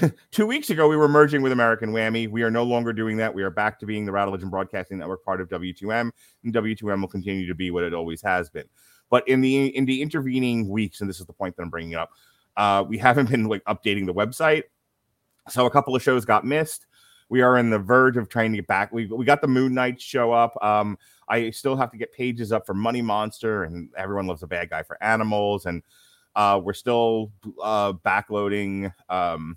[0.30, 2.30] two weeks ago, we were merging with American Whammy.
[2.30, 3.34] We are no longer doing that.
[3.34, 6.10] We are back to being the Radulich and Broadcasting Network, part of W2M,
[6.44, 8.66] and W2M will continue to be what it always has been.
[9.10, 11.96] But in the in the intervening weeks, and this is the point that I'm bringing
[11.96, 12.12] up,
[12.56, 14.64] uh, we haven't been like updating the website,
[15.48, 16.86] so a couple of shows got missed.
[17.28, 18.92] We are in the verge of trying to get back.
[18.92, 20.56] We we got the Moon Knight show up.
[20.62, 20.98] Um,
[21.28, 24.70] I still have to get pages up for Money Monster, and everyone loves a bad
[24.70, 25.82] guy for animals, and
[26.36, 27.32] uh, we're still
[27.62, 29.56] uh, backloading um,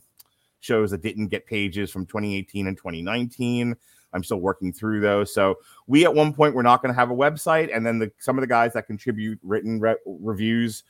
[0.59, 3.75] shows that didn't get pages from 2018 and 2019.
[4.13, 5.33] I'm still working through those.
[5.33, 5.55] So
[5.87, 8.37] we at one point we're not going to have a website, and then the some
[8.37, 10.83] of the guys that contribute written re- reviews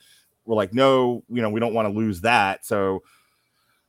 [0.44, 2.64] were like, no, you know, we don't want to lose that.
[2.64, 3.02] So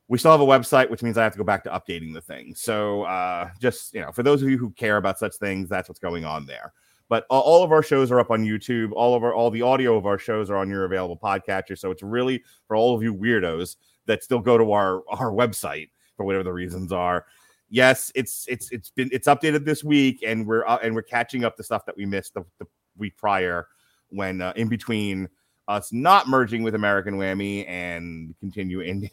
[0.08, 2.22] we still have a website, which means I have to go back to updating the
[2.22, 2.56] thing.
[2.56, 5.90] So uh, just you know, for those of you who care about such things, that's
[5.90, 6.74] what's going on there.
[7.08, 8.92] But all- of our shows are up on YouTube.
[8.94, 11.78] All of our all the audio of our shows are on your available podcatcher.
[11.78, 13.76] So it's really for all of you weirdos
[14.06, 17.26] that still go to our our website for whatever the reasons are.
[17.70, 21.44] Yes, it's it's it's been it's updated this week, and we're uh, and we're catching
[21.44, 22.66] up the stuff that we missed the, the
[22.98, 23.68] week prior
[24.10, 25.28] when uh, in between
[25.68, 29.10] us not merging with American Whammy and continuing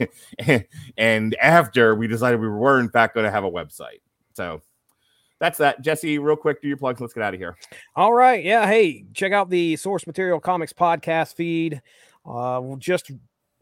[0.98, 4.01] and after we decided we were in fact going to have a website.
[4.35, 4.60] So
[5.43, 5.82] that's that.
[5.82, 7.01] Jesse, real quick, do your plugs.
[7.01, 7.56] Let's get out of here.
[7.97, 8.44] All right.
[8.44, 8.64] Yeah.
[8.64, 11.82] Hey, check out the Source Material Comics podcast feed.
[12.24, 13.10] Uh, just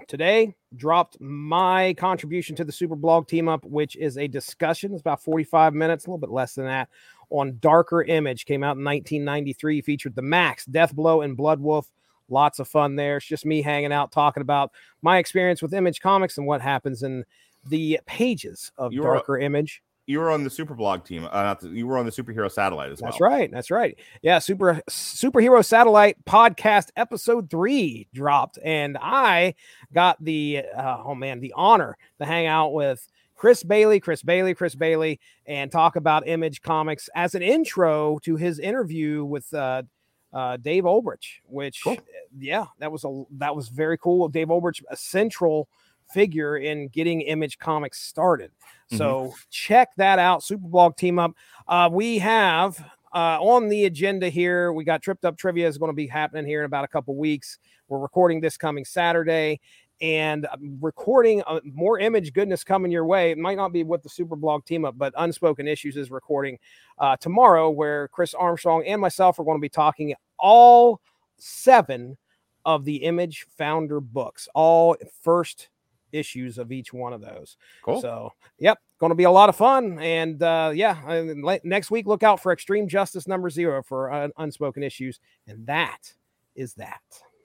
[0.06, 4.92] today dropped my contribution to the Super Blog team up, which is a discussion.
[4.92, 6.90] It's about 45 minutes, a little bit less than that,
[7.30, 8.44] on Darker Image.
[8.44, 11.86] Came out in 1993, featured the Maxx, Death Blow, and Bloodwolf.
[12.28, 13.16] Lots of fun there.
[13.16, 14.70] It's just me hanging out, talking about
[15.00, 17.24] my experience with Image Comics and what happens in
[17.66, 19.82] the pages of You were- Darker Image.
[20.10, 21.28] You were on the Super Blog team.
[21.30, 23.12] Uh, the, you were on the Superhero Satellite as well.
[23.12, 23.48] That's right.
[23.48, 23.96] That's right.
[24.22, 29.54] Yeah, super superhero satellite podcast episode three dropped, and I
[29.92, 34.52] got the uh, oh man the honor to hang out with Chris Bailey, Chris Bailey,
[34.52, 39.84] Chris Bailey, and talk about Image Comics as an intro to his interview with uh,
[40.32, 41.38] uh, Dave Olbrich.
[41.44, 41.98] Which Cool.
[42.36, 44.26] yeah, that was a that was very cool.
[44.26, 45.68] Dave Olbrich, a central
[46.12, 48.50] figure in getting Image Comics started.
[48.92, 48.98] Mhm.
[48.98, 50.40] So check that out.
[50.40, 51.32] Superblog team up.
[51.66, 52.78] Uh, we have
[53.12, 54.72] uh, on the agenda here.
[54.72, 57.16] We got tripped up trivia is going to be happening here in about a couple
[57.16, 57.58] weeks.
[57.88, 59.60] We're recording this coming Saturday.
[60.00, 63.32] And I'm recording uh, more image goodness coming your way.
[63.32, 66.58] It might not be with the Superblog team up, but Unspoken Issues is recording
[66.98, 71.00] uh, tomorrow, where Chris Armstrong and myself are going to be talking all
[71.36, 72.16] seven
[72.64, 75.68] of the Image Founder books, all first
[76.12, 77.56] issues of each one of those.
[77.82, 78.00] Cool.
[78.00, 79.98] So, yep, going to be a lot of fun.
[80.00, 84.28] And uh, yeah, and next week, look out for Extreme Justice number zero for uh,
[84.38, 85.20] unspoken issues.
[85.46, 86.12] And that
[86.54, 87.00] is that.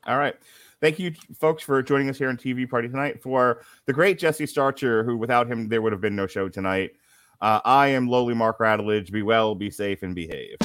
[0.08, 0.36] All right.
[0.82, 3.24] Thank you, folks, for joining us here on TV Party tonight.
[3.24, 6.92] For the great Jesse Starcher, who without him, there would have been no show tonight.
[7.42, 9.12] Uh, I am lowly Mark Radulich.
[9.12, 10.58] Be well, be safe, and behave.